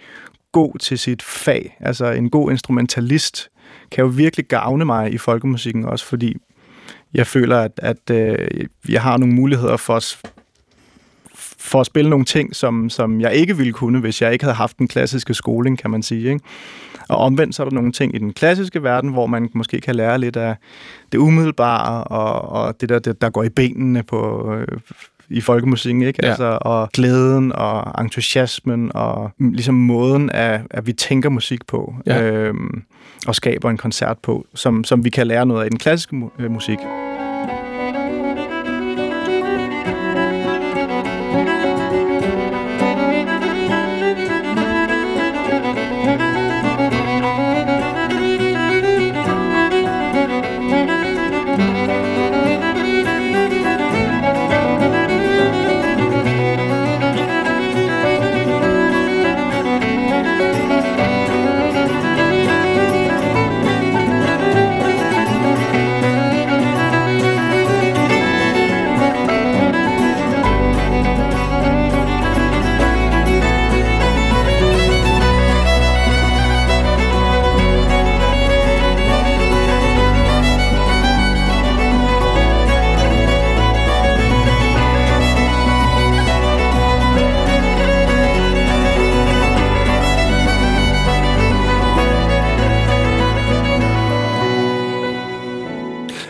god 0.52 0.80
til 0.80 1.00
sit 1.00 1.24
fag. 1.24 1.78
Altså 1.80 2.12
en 2.12 2.30
god 2.30 2.52
instrumentalist 2.52 3.50
kan 3.92 4.02
jo 4.02 4.08
virkelig 4.08 4.46
gavne 4.46 4.86
mig 4.86 5.14
i 5.14 5.18
folkemusikken 5.18 5.86
også, 5.86 6.06
fordi 6.06 6.38
jeg 7.14 7.28
føler, 7.28 7.58
at, 7.58 7.72
at 7.78 8.10
øh, 8.12 8.68
jeg 8.90 9.02
har 9.02 9.18
nogle 9.18 9.36
muligheder 9.36 9.78
for 9.78 10.00
for 11.66 11.80
at 11.80 11.86
spille 11.86 12.10
nogle 12.10 12.26
ting, 12.26 12.56
som, 12.56 12.90
som 12.90 13.22
jeg 13.22 13.34
ikke 13.34 13.58
ville 13.58 13.74
kunne, 13.74 14.00
hvis 14.00 14.22
jeg 14.22 14.34
ikke 14.34 14.46
havde 14.46 14.56
haft 14.56 14.80
den 14.80 14.88
klassiske 14.88 15.34
skoling, 15.34 15.78
kan 15.78 15.92
man 15.92 16.04
sige. 16.04 16.30
Ikke? 16.30 16.40
Og 17.10 17.18
omvendt 17.18 17.56
så 17.56 17.64
er 17.64 17.70
der 17.70 17.76
nogle 17.76 17.92
ting 17.92 18.16
i 18.16 18.18
den 18.18 18.34
klassiske 18.34 18.84
verden, 18.84 19.10
hvor 19.10 19.26
man 19.26 19.50
måske 19.54 19.82
kan 19.82 19.96
lære 19.96 20.20
lidt 20.20 20.38
af 20.38 20.56
det 21.12 21.18
umiddelbare, 21.18 22.04
og, 22.04 22.50
og 22.50 22.82
det 22.82 22.90
der, 22.90 23.00
det, 23.00 23.22
der 23.22 23.30
går 23.30 23.44
i 23.44 23.50
benene 23.50 24.04
på, 24.04 24.54
øh, 24.54 24.68
i 25.30 25.42
folkemusikken, 25.42 26.02
ikke? 26.02 26.20
Ja. 26.24 26.30
Altså, 26.30 26.58
og 26.62 26.90
glæden 26.94 27.52
og 27.52 28.04
entusiasmen 28.04 28.92
og 28.94 29.32
ligesom 29.40 29.76
måden, 29.76 30.30
at, 30.30 30.62
at 30.70 30.88
vi 30.88 30.94
tænker 30.94 31.30
musik 31.30 31.68
på 31.68 31.96
ja. 32.06 32.22
øhm, 32.22 32.84
og 33.28 33.36
skaber 33.36 33.70
en 33.70 33.78
koncert 33.78 34.18
på, 34.24 34.46
som, 34.54 34.84
som 34.84 35.04
vi 35.04 35.10
kan 35.10 35.28
lære 35.28 35.46
noget 35.46 35.62
af 35.62 35.66
i 35.66 35.70
den 35.70 35.80
klassiske 35.80 36.16
mu- 36.16 36.44
øh, 36.44 36.52
musik. 36.52 36.80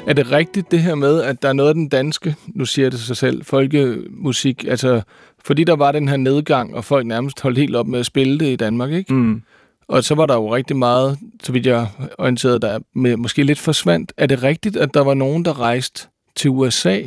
Er 0.07 0.13
det 0.13 0.31
rigtigt 0.31 0.71
det 0.71 0.81
her 0.81 0.95
med, 0.95 1.21
at 1.21 1.41
der 1.41 1.49
er 1.49 1.53
noget 1.53 1.69
af 1.69 1.75
den 1.75 1.89
danske, 1.89 2.35
nu 2.47 2.65
siger 2.65 2.89
det 2.89 2.99
sig 2.99 3.17
selv, 3.17 3.45
folkemusik, 3.45 4.65
altså 4.67 5.01
fordi 5.45 5.63
der 5.63 5.75
var 5.75 5.91
den 5.91 6.07
her 6.07 6.17
nedgang, 6.17 6.75
og 6.75 6.85
folk 6.85 7.05
nærmest 7.05 7.41
holdt 7.41 7.57
helt 7.57 7.75
op 7.75 7.87
med 7.87 7.99
at 7.99 8.05
spille 8.05 8.39
det 8.39 8.45
i 8.45 8.55
Danmark, 8.55 8.91
ikke? 8.91 9.13
Mm. 9.13 9.41
Og 9.87 10.03
så 10.03 10.15
var 10.15 10.25
der 10.25 10.33
jo 10.33 10.55
rigtig 10.55 10.77
meget, 10.77 11.19
så 11.43 11.51
vidt 11.51 11.65
jeg 11.65 11.87
orienterede, 12.17 12.59
der 12.59 12.79
med, 12.95 13.17
måske 13.17 13.43
lidt 13.43 13.59
forsvandt. 13.59 14.13
Er 14.17 14.25
det 14.25 14.43
rigtigt, 14.43 14.77
at 14.77 14.93
der 14.93 15.01
var 15.01 15.13
nogen, 15.13 15.45
der 15.45 15.59
rejste 15.59 16.07
til 16.35 16.49
USA 16.49 17.01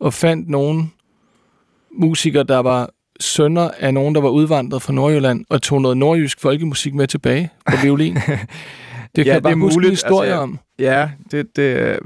og 0.00 0.14
fandt 0.14 0.48
nogle 0.48 0.84
musikere, 1.98 2.42
der 2.42 2.58
var 2.58 2.90
sønner 3.20 3.70
af 3.78 3.94
nogen, 3.94 4.14
der 4.14 4.20
var 4.20 4.28
udvandret 4.28 4.82
fra 4.82 4.92
Nordjylland, 4.92 5.44
og 5.48 5.62
tog 5.62 5.82
noget 5.82 5.96
nordjysk 5.96 6.40
folkemusik 6.40 6.94
med 6.94 7.06
tilbage 7.06 7.50
på 7.70 7.76
violin? 7.82 8.18
Det 9.16 9.24
kan 9.24 9.26
Ja, 9.26 9.32
jeg 9.34 9.42
bare 9.42 9.52
det 9.52 9.58
er 9.58 9.62
huske 9.62 9.76
muligt. 9.76 9.90
historier 9.90 10.30
Altså, 10.30 10.42
om. 10.42 10.58
Ja, 10.78 11.10
det, 11.30 11.56
det, 11.56 11.74
jeg, 11.74 11.98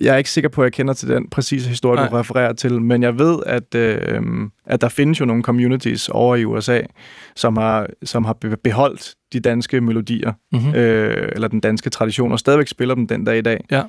jeg 0.00 0.12
er 0.14 0.16
ikke 0.16 0.30
sikker 0.30 0.48
på, 0.50 0.62
at 0.62 0.64
jeg 0.64 0.72
kender 0.72 0.94
til 0.94 1.08
den 1.08 1.28
præcise 1.28 1.68
historie, 1.68 1.96
Nej. 2.00 2.08
du 2.08 2.14
refererer 2.16 2.52
til, 2.52 2.80
men 2.82 3.02
jeg 3.02 3.18
ved, 3.18 3.38
at, 3.46 3.74
øh, 3.74 4.20
at 4.66 4.80
der 4.80 4.88
findes 4.88 5.20
jo 5.20 5.24
nogle 5.24 5.42
communities 5.42 6.08
over 6.08 6.36
i 6.36 6.44
USA, 6.44 6.80
som 7.36 7.56
har, 7.56 7.86
som 8.04 8.24
har 8.24 8.32
be- 8.32 8.56
beholdt 8.56 9.14
de 9.32 9.40
danske 9.40 9.80
melodier, 9.80 10.32
Mm-hmm. 10.52 10.74
øh, 10.74 11.28
eller 11.34 11.48
den 11.48 11.60
danske 11.60 11.90
tradition, 11.90 12.32
og 12.32 12.38
stadigvæk 12.38 12.68
spiller 12.68 12.94
dem 12.94 13.06
den 13.06 13.24
dag 13.24 13.38
i 13.38 13.42
dag. 13.42 13.64
Ja. 13.70 13.82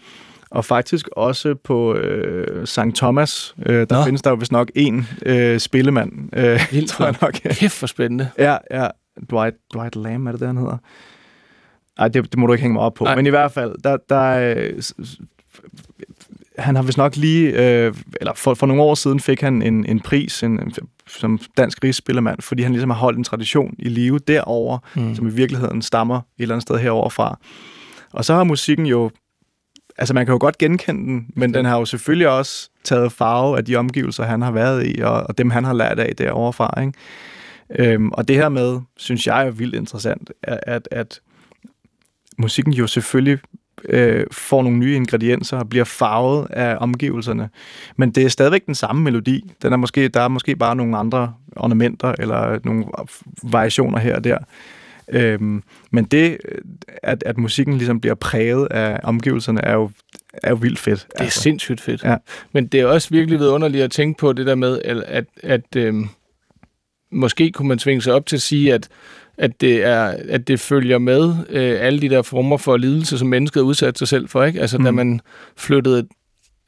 Og 0.51 0.65
faktisk 0.65 1.07
også 1.11 1.55
på 1.63 1.95
øh, 1.95 2.67
St. 2.67 2.79
Thomas, 2.95 3.55
øh, 3.65 3.75
der 3.89 3.97
Nå. 3.99 4.03
findes 4.05 4.21
der 4.21 4.29
jo 4.29 4.35
vist 4.35 4.51
nok 4.51 4.71
en 4.75 5.07
øh, 5.25 5.59
spillemand, 5.59 6.11
øh, 6.37 6.59
Vildt, 6.71 6.89
tror 6.91 7.05
jeg 7.05 7.15
nok. 7.21 7.31
Kæft 7.33 7.73
for 7.73 7.87
spændende. 7.87 8.29
Ja, 8.37 8.57
ja. 8.71 8.87
Dwight, 9.31 9.55
Dwight 9.73 9.95
Lamb, 9.95 10.27
er 10.27 10.31
det 10.31 10.39
det, 10.39 10.47
han 10.47 10.57
hedder? 10.57 10.77
Nej, 12.01 12.07
det, 12.07 12.31
det 12.31 12.39
må 12.39 12.47
du 12.47 12.53
ikke 12.53 12.61
hænge 12.61 12.73
mig 12.73 12.81
op 12.81 12.93
på. 12.93 13.03
Nej. 13.03 13.15
Men 13.15 13.25
i 13.25 13.29
hvert 13.29 13.51
fald, 13.51 13.75
der, 13.83 13.97
der, 14.09 14.55
øh, 14.55 14.81
han 16.57 16.75
har 16.75 16.83
vist 16.83 16.97
nok 16.97 17.15
lige, 17.15 17.47
øh, 17.49 17.93
eller 18.21 18.33
for, 18.33 18.53
for 18.53 18.67
nogle 18.67 18.83
år 18.83 18.95
siden 18.95 19.19
fik 19.19 19.41
han 19.41 19.61
en, 19.61 19.85
en 19.85 19.99
pris 19.99 20.43
en, 20.43 20.51
en, 20.59 20.73
som 21.07 21.39
dansk 21.57 21.83
rigsspillermand, 21.83 22.41
fordi 22.41 22.63
han 22.63 22.71
ligesom 22.71 22.89
har 22.89 22.97
holdt 22.97 23.17
en 23.17 23.23
tradition 23.23 23.75
i 23.79 23.89
live 23.89 24.19
derover, 24.19 24.77
Mm. 24.95 25.15
som 25.15 25.27
i 25.27 25.31
virkeligheden 25.31 25.81
stammer 25.81 26.15
et 26.15 26.21
eller 26.39 26.55
andet 26.55 26.61
sted 26.61 26.77
herover 26.77 27.09
fra. 27.09 27.39
Og 28.11 28.25
så 28.25 28.33
har 28.33 28.43
musikken 28.43 28.85
jo, 28.85 29.11
altså 29.97 30.13
man 30.13 30.25
kan 30.25 30.33
jo 30.33 30.37
godt 30.41 30.57
genkende 30.57 31.01
den, 31.01 31.27
men 31.35 31.53
den 31.53 31.65
har 31.65 31.77
jo 31.79 31.85
selvfølgelig 31.85 32.29
også 32.29 32.69
taget 32.83 33.11
farve 33.11 33.57
af 33.57 33.65
de 33.65 33.75
omgivelser, 33.75 34.23
han 34.23 34.41
har 34.41 34.51
været 34.51 34.87
i, 34.87 35.01
og, 35.01 35.13
og 35.13 35.37
dem 35.37 35.49
han 35.49 35.63
har 35.63 35.73
lært 35.73 35.99
af 35.99 36.15
derovre 36.15 36.53
fra, 36.53 36.81
ikke? 36.81 36.93
Øhm, 37.93 38.09
og 38.11 38.27
det 38.27 38.35
her 38.35 38.49
med, 38.49 38.79
synes 38.97 39.27
jeg 39.27 39.47
er 39.47 39.51
vildt 39.51 39.75
interessant, 39.75 40.31
at, 40.43 40.59
at, 40.63 40.87
at 40.91 41.19
musikken 42.41 42.73
jo 42.73 42.87
selvfølgelig 42.87 43.39
øh, 43.89 44.25
får 44.31 44.63
nogle 44.63 44.77
nye 44.77 44.95
ingredienser 44.95 45.57
og 45.57 45.69
bliver 45.69 45.85
farvet 45.85 46.47
af 46.49 46.77
omgivelserne. 46.79 47.49
Men 47.95 48.11
det 48.11 48.23
er 48.23 48.29
stadigvæk 48.29 48.65
den 48.65 48.75
samme 48.75 49.01
melodi. 49.01 49.53
Den 49.61 49.73
er 49.73 49.77
måske, 49.77 50.07
der 50.07 50.21
er 50.21 50.27
måske 50.27 50.55
bare 50.55 50.75
nogle 50.75 50.97
andre 50.97 51.33
ornamenter 51.55 52.15
eller 52.19 52.59
nogle 52.63 52.85
variationer 53.43 53.99
her 53.99 54.15
og 54.15 54.23
der. 54.23 54.37
Øhm, 55.09 55.63
men 55.91 56.05
det, 56.05 56.37
at, 57.03 57.23
at 57.25 57.37
musikken 57.37 57.77
ligesom 57.77 58.01
bliver 58.01 58.15
præget 58.15 58.67
af 58.71 58.99
omgivelserne, 59.03 59.65
er 59.65 59.73
jo, 59.73 59.91
er 60.33 60.49
jo 60.49 60.55
vildt 60.55 60.79
fedt. 60.79 61.07
Det 61.11 61.19
er 61.19 61.23
altså. 61.23 61.41
sindssygt 61.41 61.81
fedt. 61.81 62.03
Ja. 62.03 62.15
Men 62.51 62.67
det 62.67 62.79
er 62.79 62.85
også 62.85 63.09
virkelig 63.11 63.39
vidunderligt 63.39 63.83
at 63.83 63.91
tænke 63.91 64.17
på 64.17 64.33
det 64.33 64.45
der 64.45 64.55
med, 64.55 64.81
at, 64.85 64.97
at, 64.97 65.25
at 65.43 65.75
øhm, 65.75 66.09
måske 67.11 67.51
kunne 67.51 67.67
man 67.67 67.77
tvinge 67.77 68.01
sig 68.01 68.13
op 68.13 68.25
til 68.25 68.35
at 68.35 68.41
sige, 68.41 68.73
at, 68.73 68.89
at, 69.41 69.61
det, 69.61 69.83
er, 69.85 70.13
at 70.29 70.47
det 70.47 70.59
følger 70.59 70.97
med 70.97 71.33
øh, 71.49 71.77
alle 71.79 72.01
de 72.01 72.09
der 72.09 72.21
former 72.21 72.57
for 72.57 72.77
lidelse, 72.77 73.17
som 73.17 73.27
mennesket 73.27 73.59
har 73.61 73.67
udsat 73.67 73.97
sig 73.97 74.07
selv 74.07 74.27
for. 74.29 74.43
Ikke? 74.43 74.61
Altså, 74.61 74.77
mm. 74.77 74.83
da 74.83 74.91
man 74.91 75.21
flyttede 75.57 76.07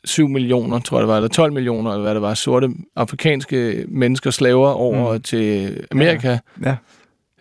7 0.05 0.27
millioner, 0.27 0.79
tror 0.79 0.97
jeg 0.97 1.01
det 1.01 1.07
var, 1.09 1.15
eller 1.15 1.29
12 1.29 1.53
millioner, 1.53 1.91
eller 1.91 2.01
hvad 2.03 2.13
det 2.13 2.21
var, 2.21 2.33
sorte 2.33 2.69
afrikanske 2.95 3.85
mennesker, 3.87 4.31
slaver 4.31 4.69
over 4.69 5.13
mm. 5.13 5.21
Til 5.21 5.77
Amerika, 5.91 6.37
Ja. 6.65 6.75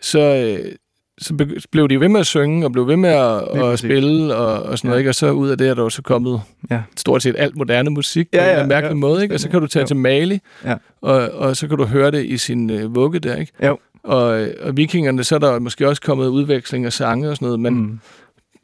så, 0.01 0.19
øh, 0.19 0.71
så 1.17 1.33
blev 1.71 1.89
de 1.89 1.99
ved 1.99 2.09
med 2.09 2.19
at 2.19 2.25
synge, 2.25 2.65
og 2.65 2.71
blev 2.71 2.87
ved 2.87 2.95
med 2.97 3.09
at, 3.09 3.63
at 3.63 3.79
spille, 3.79 4.35
og, 4.35 4.63
og 4.63 4.77
sådan 4.77 4.87
noget, 4.89 4.97
Ja. 4.97 4.99
ikke? 4.99 5.09
og 5.09 5.15
så 5.15 5.31
ud 5.31 5.49
af 5.49 5.57
det 5.57 5.67
er 5.69 5.73
der 5.73 5.83
jo 5.83 5.89
så 5.89 6.01
kommet 6.01 6.41
Ja. 6.71 6.81
stort 6.97 7.23
set 7.23 7.35
alt 7.37 7.55
moderne 7.55 7.89
musik 7.89 8.25
på 8.31 8.37
Ja, 8.37 8.43
ja, 8.43 8.49
ja, 8.49 8.55
ja, 8.57 8.61
en 8.63 8.69
mærkelig 8.69 8.89
ja, 8.91 8.95
måde, 8.95 9.23
ikke? 9.23 9.35
og 9.35 9.39
så 9.39 9.49
kan 9.49 9.61
du 9.61 9.67
tage 9.67 9.81
Jo. 9.83 9.87
til 9.87 9.95
Mali, 9.95 10.39
Ja. 10.65 10.75
og, 11.01 11.15
og 11.31 11.57
så 11.57 11.67
kan 11.67 11.77
du 11.77 11.85
høre 11.85 12.11
det 12.11 12.25
i 12.25 12.37
sin 12.37 12.69
øh, 12.69 12.95
vugge 12.95 13.19
der, 13.19 13.35
ikke? 13.35 13.51
Jo. 13.65 13.77
Og, 14.03 14.47
og 14.61 14.77
vikingerne, 14.77 15.23
så 15.23 15.35
er 15.35 15.39
der 15.39 15.59
måske 15.59 15.87
også 15.87 16.01
kommet 16.01 16.27
udveksling 16.27 16.85
af 16.85 16.93
sange 16.93 17.29
og 17.29 17.35
sådan 17.35 17.45
noget, 17.45 17.59
men 17.59 17.73
mm. 17.73 17.99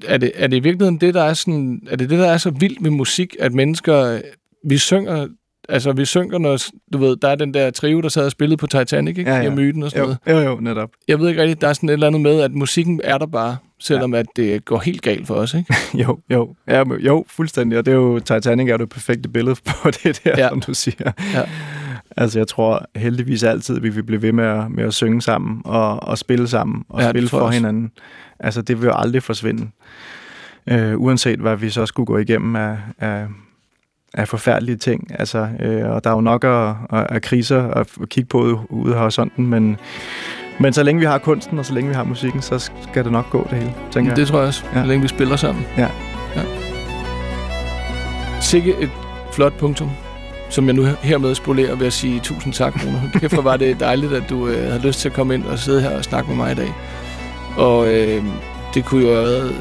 er, 0.08 0.17
det, 0.17 0.32
er 0.36 0.47
det 0.47 0.58
i 0.58 0.60
virkeligheden 0.60 1.02
det, 1.02 1.13
der 1.13 1.23
er 1.23 1.34
sådan, 1.34 1.82
er 1.89 1.95
det 1.95 2.10
det, 2.10 2.19
der 2.19 2.28
er 2.28 2.38
så 2.38 2.49
vildt 2.49 2.82
med 2.82 2.91
musik, 2.91 3.36
at 3.39 3.54
mennesker, 3.54 4.21
vi 4.69 4.78
synger, 4.78 5.28
altså 5.69 5.91
vi 5.91 6.06
synger, 6.06 6.38
når, 6.38 6.58
du 6.93 6.97
ved, 6.97 7.15
der 7.15 7.28
er 7.28 7.36
den 7.36 7.54
der 7.54 7.71
trio, 7.71 8.02
der 8.02 8.10
sad 8.10 8.25
og 8.25 8.32
spillede 8.32 8.58
på 8.58 8.67
Titanic, 8.67 9.17
ikke? 9.17 9.32
Ja, 9.32 9.38
ja. 9.38 9.52
I 9.52 9.56
myten 9.56 9.84
og 9.84 9.91
sådan 9.91 10.06
Jo, 10.06 10.15
noget. 10.25 10.45
jo, 10.45 10.49
jo, 10.49 10.60
netop. 10.60 10.89
Jeg 11.08 11.19
ved 11.19 11.30
ikke 11.30 11.41
rigtigt, 11.41 11.62
der 11.62 11.67
er 11.67 11.73
sådan 11.73 11.89
et 11.89 11.93
eller 11.93 12.08
andet 12.08 12.21
med, 12.21 12.41
at 12.41 12.52
musikken 12.52 13.02
er 13.04 13.17
der 13.17 13.25
bare, 13.25 13.58
selvom 13.80 14.13
ja. 14.13 14.19
at 14.19 14.25
det 14.36 14.65
går 14.65 14.80
helt 14.80 15.02
galt 15.02 15.28
for 15.28 15.36
os, 15.36 15.54
ikke? 15.54 15.75
Jo, 16.04 16.19
jo, 16.30 16.56
ja, 16.67 16.84
jo, 16.99 17.25
fuldstændig. 17.28 17.78
Og 17.78 17.86
det 17.86 17.91
er 17.91 17.95
jo, 17.95 18.19
Titanic 18.19 18.67
er 18.67 18.71
jo 18.71 18.78
det 18.78 18.89
perfekte 18.89 19.30
billede 19.30 19.56
på 19.65 19.91
det 20.04 20.21
der, 20.23 20.34
ja. 20.38 20.49
som 20.49 20.62
du 20.62 20.73
siger. 20.73 21.12
Ja. 21.34 21.43
Altså, 22.21 22.39
jeg 22.39 22.47
tror 22.47 22.86
heldigvis 22.95 23.43
altid, 23.43 23.79
vi 23.79 23.89
vil 23.89 24.03
blive 24.03 24.21
ved 24.21 24.32
med 24.32 24.45
at, 24.45 24.71
med 24.71 24.84
at 24.84 24.93
synge 24.93 25.21
sammen 25.21 25.62
og, 25.65 26.03
og 26.03 26.17
spille 26.17 26.47
sammen 26.47 26.84
og 26.89 27.01
Ja, 27.01 27.10
spille 27.10 27.25
jeg 27.25 27.29
for 27.29 27.39
også. 27.39 27.60
hinanden. 27.60 27.91
Altså, 28.39 28.62
det 28.62 28.82
vil 28.82 28.88
jo 28.88 28.93
aldrig 28.95 29.23
forsvinde. 29.23 29.67
Øh, 30.69 30.99
uanset 31.01 31.39
hvad 31.39 31.55
vi 31.55 31.69
så 31.69 31.86
skulle 31.86 32.08
gå 32.08 32.17
igennem 32.17 32.55
af, 32.55 32.77
af, 32.99 33.25
af 34.13 34.27
forfærdelige 34.27 34.75
ting. 34.77 35.08
Altså, 35.19 35.47
øh, 35.60 35.89
og 35.89 36.03
der 36.03 36.10
er 36.10 36.13
jo 36.15 36.21
nok 36.21 36.43
af, 36.43 36.73
af, 36.89 37.21
kriser 37.21 37.63
at 37.67 37.88
kigge 38.10 38.27
på 38.27 38.60
ude, 38.69 38.93
af 38.93 38.99
horisonten, 38.99 39.47
men, 39.47 39.77
men 40.60 40.73
så 40.73 40.84
længe 40.84 40.99
vi 40.99 41.05
har 41.05 41.17
kunsten, 41.17 41.60
og 41.60 41.65
så 41.65 41.73
længe 41.73 41.88
vi 41.89 41.95
har 41.95 42.03
musikken, 42.03 42.41
så 42.41 42.71
skal 42.91 43.03
det 43.03 43.12
nok 43.12 43.29
gå 43.29 43.47
det 43.49 43.58
hele, 43.58 43.73
tænker 43.91 44.12
jeg. 44.12 44.17
Det 44.17 44.27
tror 44.27 44.39
jeg 44.39 44.47
også. 44.47 44.63
Ja. 44.75 44.82
så 44.82 44.88
længe 44.88 45.01
vi 45.01 45.08
spiller 45.08 45.36
sammen. 45.36 45.65
Ja. 45.77 45.88
ja. 46.36 46.41
Sikke 48.41 48.75
et 48.82 48.89
flot 49.34 49.53
punktum, 49.60 49.89
som 50.50 50.66
jeg 50.66 50.74
nu 50.74 50.86
hermed 51.02 51.36
spolerer 51.36 51.76
ved 51.76 51.88
at 51.88 51.94
sige 51.94 52.20
tusind 52.20 52.54
tak, 52.54 52.76
Rune. 52.86 53.12
Kæft, 53.14 53.34
hvor 53.34 53.42
var 53.44 53.58
det 53.58 53.80
dejligt, 53.80 54.14
at 54.14 54.24
du 54.30 54.48
øh, 54.48 54.68
havde 54.68 54.82
lyst 54.88 55.00
til 55.00 55.10
at 55.10 55.16
komme 55.16 55.34
ind 55.34 55.46
og 55.46 55.60
sidde 55.60 55.82
her 55.82 55.98
og 55.98 56.04
snakke 56.04 56.30
med 56.30 56.38
mig 56.38 56.52
i 56.52 56.56
dag. 56.56 56.74
Og 57.58 57.94
øh, 57.94 58.24
det 58.74 58.86
kunne 58.86 59.08
jo 59.08 59.16
have 59.16 59.52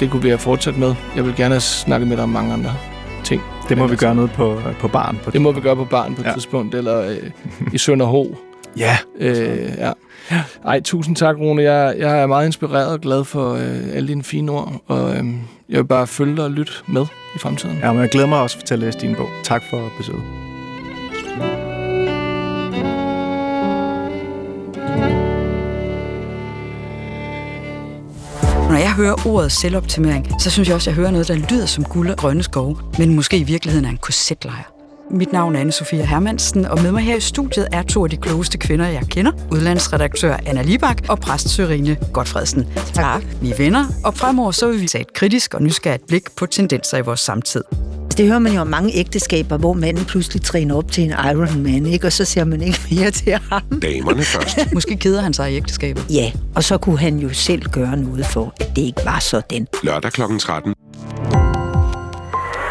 det 0.00 0.10
kunne 0.10 0.22
vi 0.22 0.28
have 0.28 0.38
fortsat 0.38 0.76
med. 0.78 0.94
Jeg 1.16 1.24
vil 1.24 1.34
gerne 1.36 1.54
have 1.54 1.60
snakket 1.60 2.08
med 2.08 2.16
dig 2.16 2.22
om 2.22 2.28
mange 2.28 2.52
andre 2.52 2.74
ting. 3.24 3.42
Det 3.68 3.78
må 3.78 3.86
vi 3.86 3.90
altså, 3.90 4.06
gøre 4.06 4.14
noget 4.14 4.30
på, 4.30 4.60
på 4.80 4.88
barn. 4.88 5.18
På 5.24 5.30
Det 5.30 5.40
må 5.40 5.52
vi 5.52 5.60
gøre 5.60 5.76
på 5.76 5.84
barn 5.84 6.14
på 6.14 6.20
et. 6.20 6.26
Ja. 6.26 6.32
tidspunkt, 6.32 6.74
eller 6.74 7.00
øh, 7.10 7.16
i 7.72 7.78
Sønderho. 7.78 8.34
Ja. 8.78 8.96
Øh, 9.18 9.72
ja. 9.78 9.92
Ej, 10.64 10.80
tusind 10.80 11.16
tak, 11.16 11.36
Rune. 11.38 11.62
Jeg, 11.62 11.94
jeg 11.98 12.20
er 12.22 12.26
meget 12.26 12.46
inspireret 12.46 12.88
og 12.88 13.00
glad 13.00 13.24
for 13.24 13.54
øh, 13.54 13.96
alle 13.96 14.08
dine 14.08 14.24
fine 14.24 14.52
ord, 14.52 14.82
og 14.86 15.16
øh, 15.16 15.24
jeg 15.68 15.78
vil 15.78 15.84
bare 15.84 16.06
følge 16.06 16.36
dig 16.36 16.44
og 16.44 16.50
lytte 16.50 16.72
med 16.88 17.06
i 17.36 17.38
fremtiden. 17.38 17.78
ja, 17.78 17.92
men 17.92 18.02
jeg 18.02 18.10
glæder 18.10 18.26
mig 18.26 18.40
også 18.40 18.58
til 18.66 18.74
at 18.74 18.80
læse 18.80 18.98
din 18.98 19.14
bog. 19.14 19.28
Tak 19.44 19.62
for 19.70 19.92
besøget. 19.98 20.22
Når 28.68 28.78
jeg 28.78 28.92
hører 28.92 29.26
ordet 29.26 29.52
selvoptimering, 29.52 30.26
så 30.40 30.50
synes 30.50 30.68
jeg 30.68 30.74
også, 30.74 30.90
at 30.90 30.96
jeg 30.96 31.02
hører 31.02 31.10
noget, 31.10 31.28
der 31.28 31.34
lyder 31.50 31.66
som 31.66 31.84
guld 31.84 32.10
og 32.10 32.16
grønne 32.16 32.42
skove, 32.42 32.76
men 32.98 33.14
måske 33.14 33.38
i 33.38 33.42
virkeligheden 33.42 33.86
er 33.86 33.90
en 33.90 33.96
korsetlejr. 33.96 34.73
Mit 35.10 35.32
navn 35.32 35.56
er 35.56 35.60
Anne-Sophia 35.64 36.04
Hermansen, 36.04 36.64
og 36.64 36.82
med 36.82 36.92
mig 36.92 37.02
her 37.02 37.16
i 37.16 37.20
studiet 37.20 37.68
er 37.72 37.82
to 37.82 38.04
af 38.04 38.10
de 38.10 38.16
klogeste 38.16 38.58
kvinder, 38.58 38.86
jeg 38.86 39.02
kender. 39.10 39.32
Udlandsredaktør 39.52 40.36
Anna 40.46 40.62
Libak 40.62 40.98
og 41.08 41.18
præst 41.18 41.48
Sørine 41.48 41.96
Godfredsen. 42.12 42.66
Tak. 42.92 43.22
Vi 43.40 43.50
er 43.50 43.56
venner, 43.56 43.86
og 44.04 44.14
fremover 44.14 44.50
så 44.50 44.68
vil 44.68 44.80
vi 44.80 44.86
tage 44.86 45.02
et 45.02 45.12
kritisk 45.12 45.54
og 45.54 45.62
nysgerrigt 45.62 46.06
blik 46.06 46.22
på 46.36 46.46
tendenser 46.46 46.98
i 46.98 47.00
vores 47.00 47.20
samtid. 47.20 47.64
Det 48.16 48.26
hører 48.26 48.38
man 48.38 48.52
jo 48.52 48.60
om 48.60 48.66
mange 48.66 48.94
ægteskaber, 48.94 49.56
hvor 49.56 49.72
manden 49.72 50.04
pludselig 50.04 50.42
træner 50.42 50.74
op 50.74 50.92
til 50.92 51.04
en 51.04 51.10
Ironman, 51.10 51.86
ikke? 51.86 52.06
og 52.06 52.12
så 52.12 52.24
ser 52.24 52.44
man 52.44 52.62
ikke 52.62 52.80
mere 52.90 53.10
til 53.10 53.32
ham. 53.32 53.62
Damerne 53.82 54.22
først. 54.34 54.72
Måske 54.74 54.96
keder 54.96 55.22
han 55.22 55.32
sig 55.32 55.52
i 55.52 55.56
ægteskabet. 55.56 56.06
Ja, 56.10 56.32
og 56.54 56.64
så 56.64 56.78
kunne 56.78 56.98
han 56.98 57.18
jo 57.18 57.28
selv 57.32 57.62
gøre 57.62 57.96
noget 57.96 58.26
for, 58.26 58.54
at 58.60 58.76
det 58.76 58.82
ikke 58.82 59.00
var 59.04 59.18
sådan. 59.18 59.66
Lørdag 59.82 60.12
kl. 60.12 60.22
13. 60.38 60.74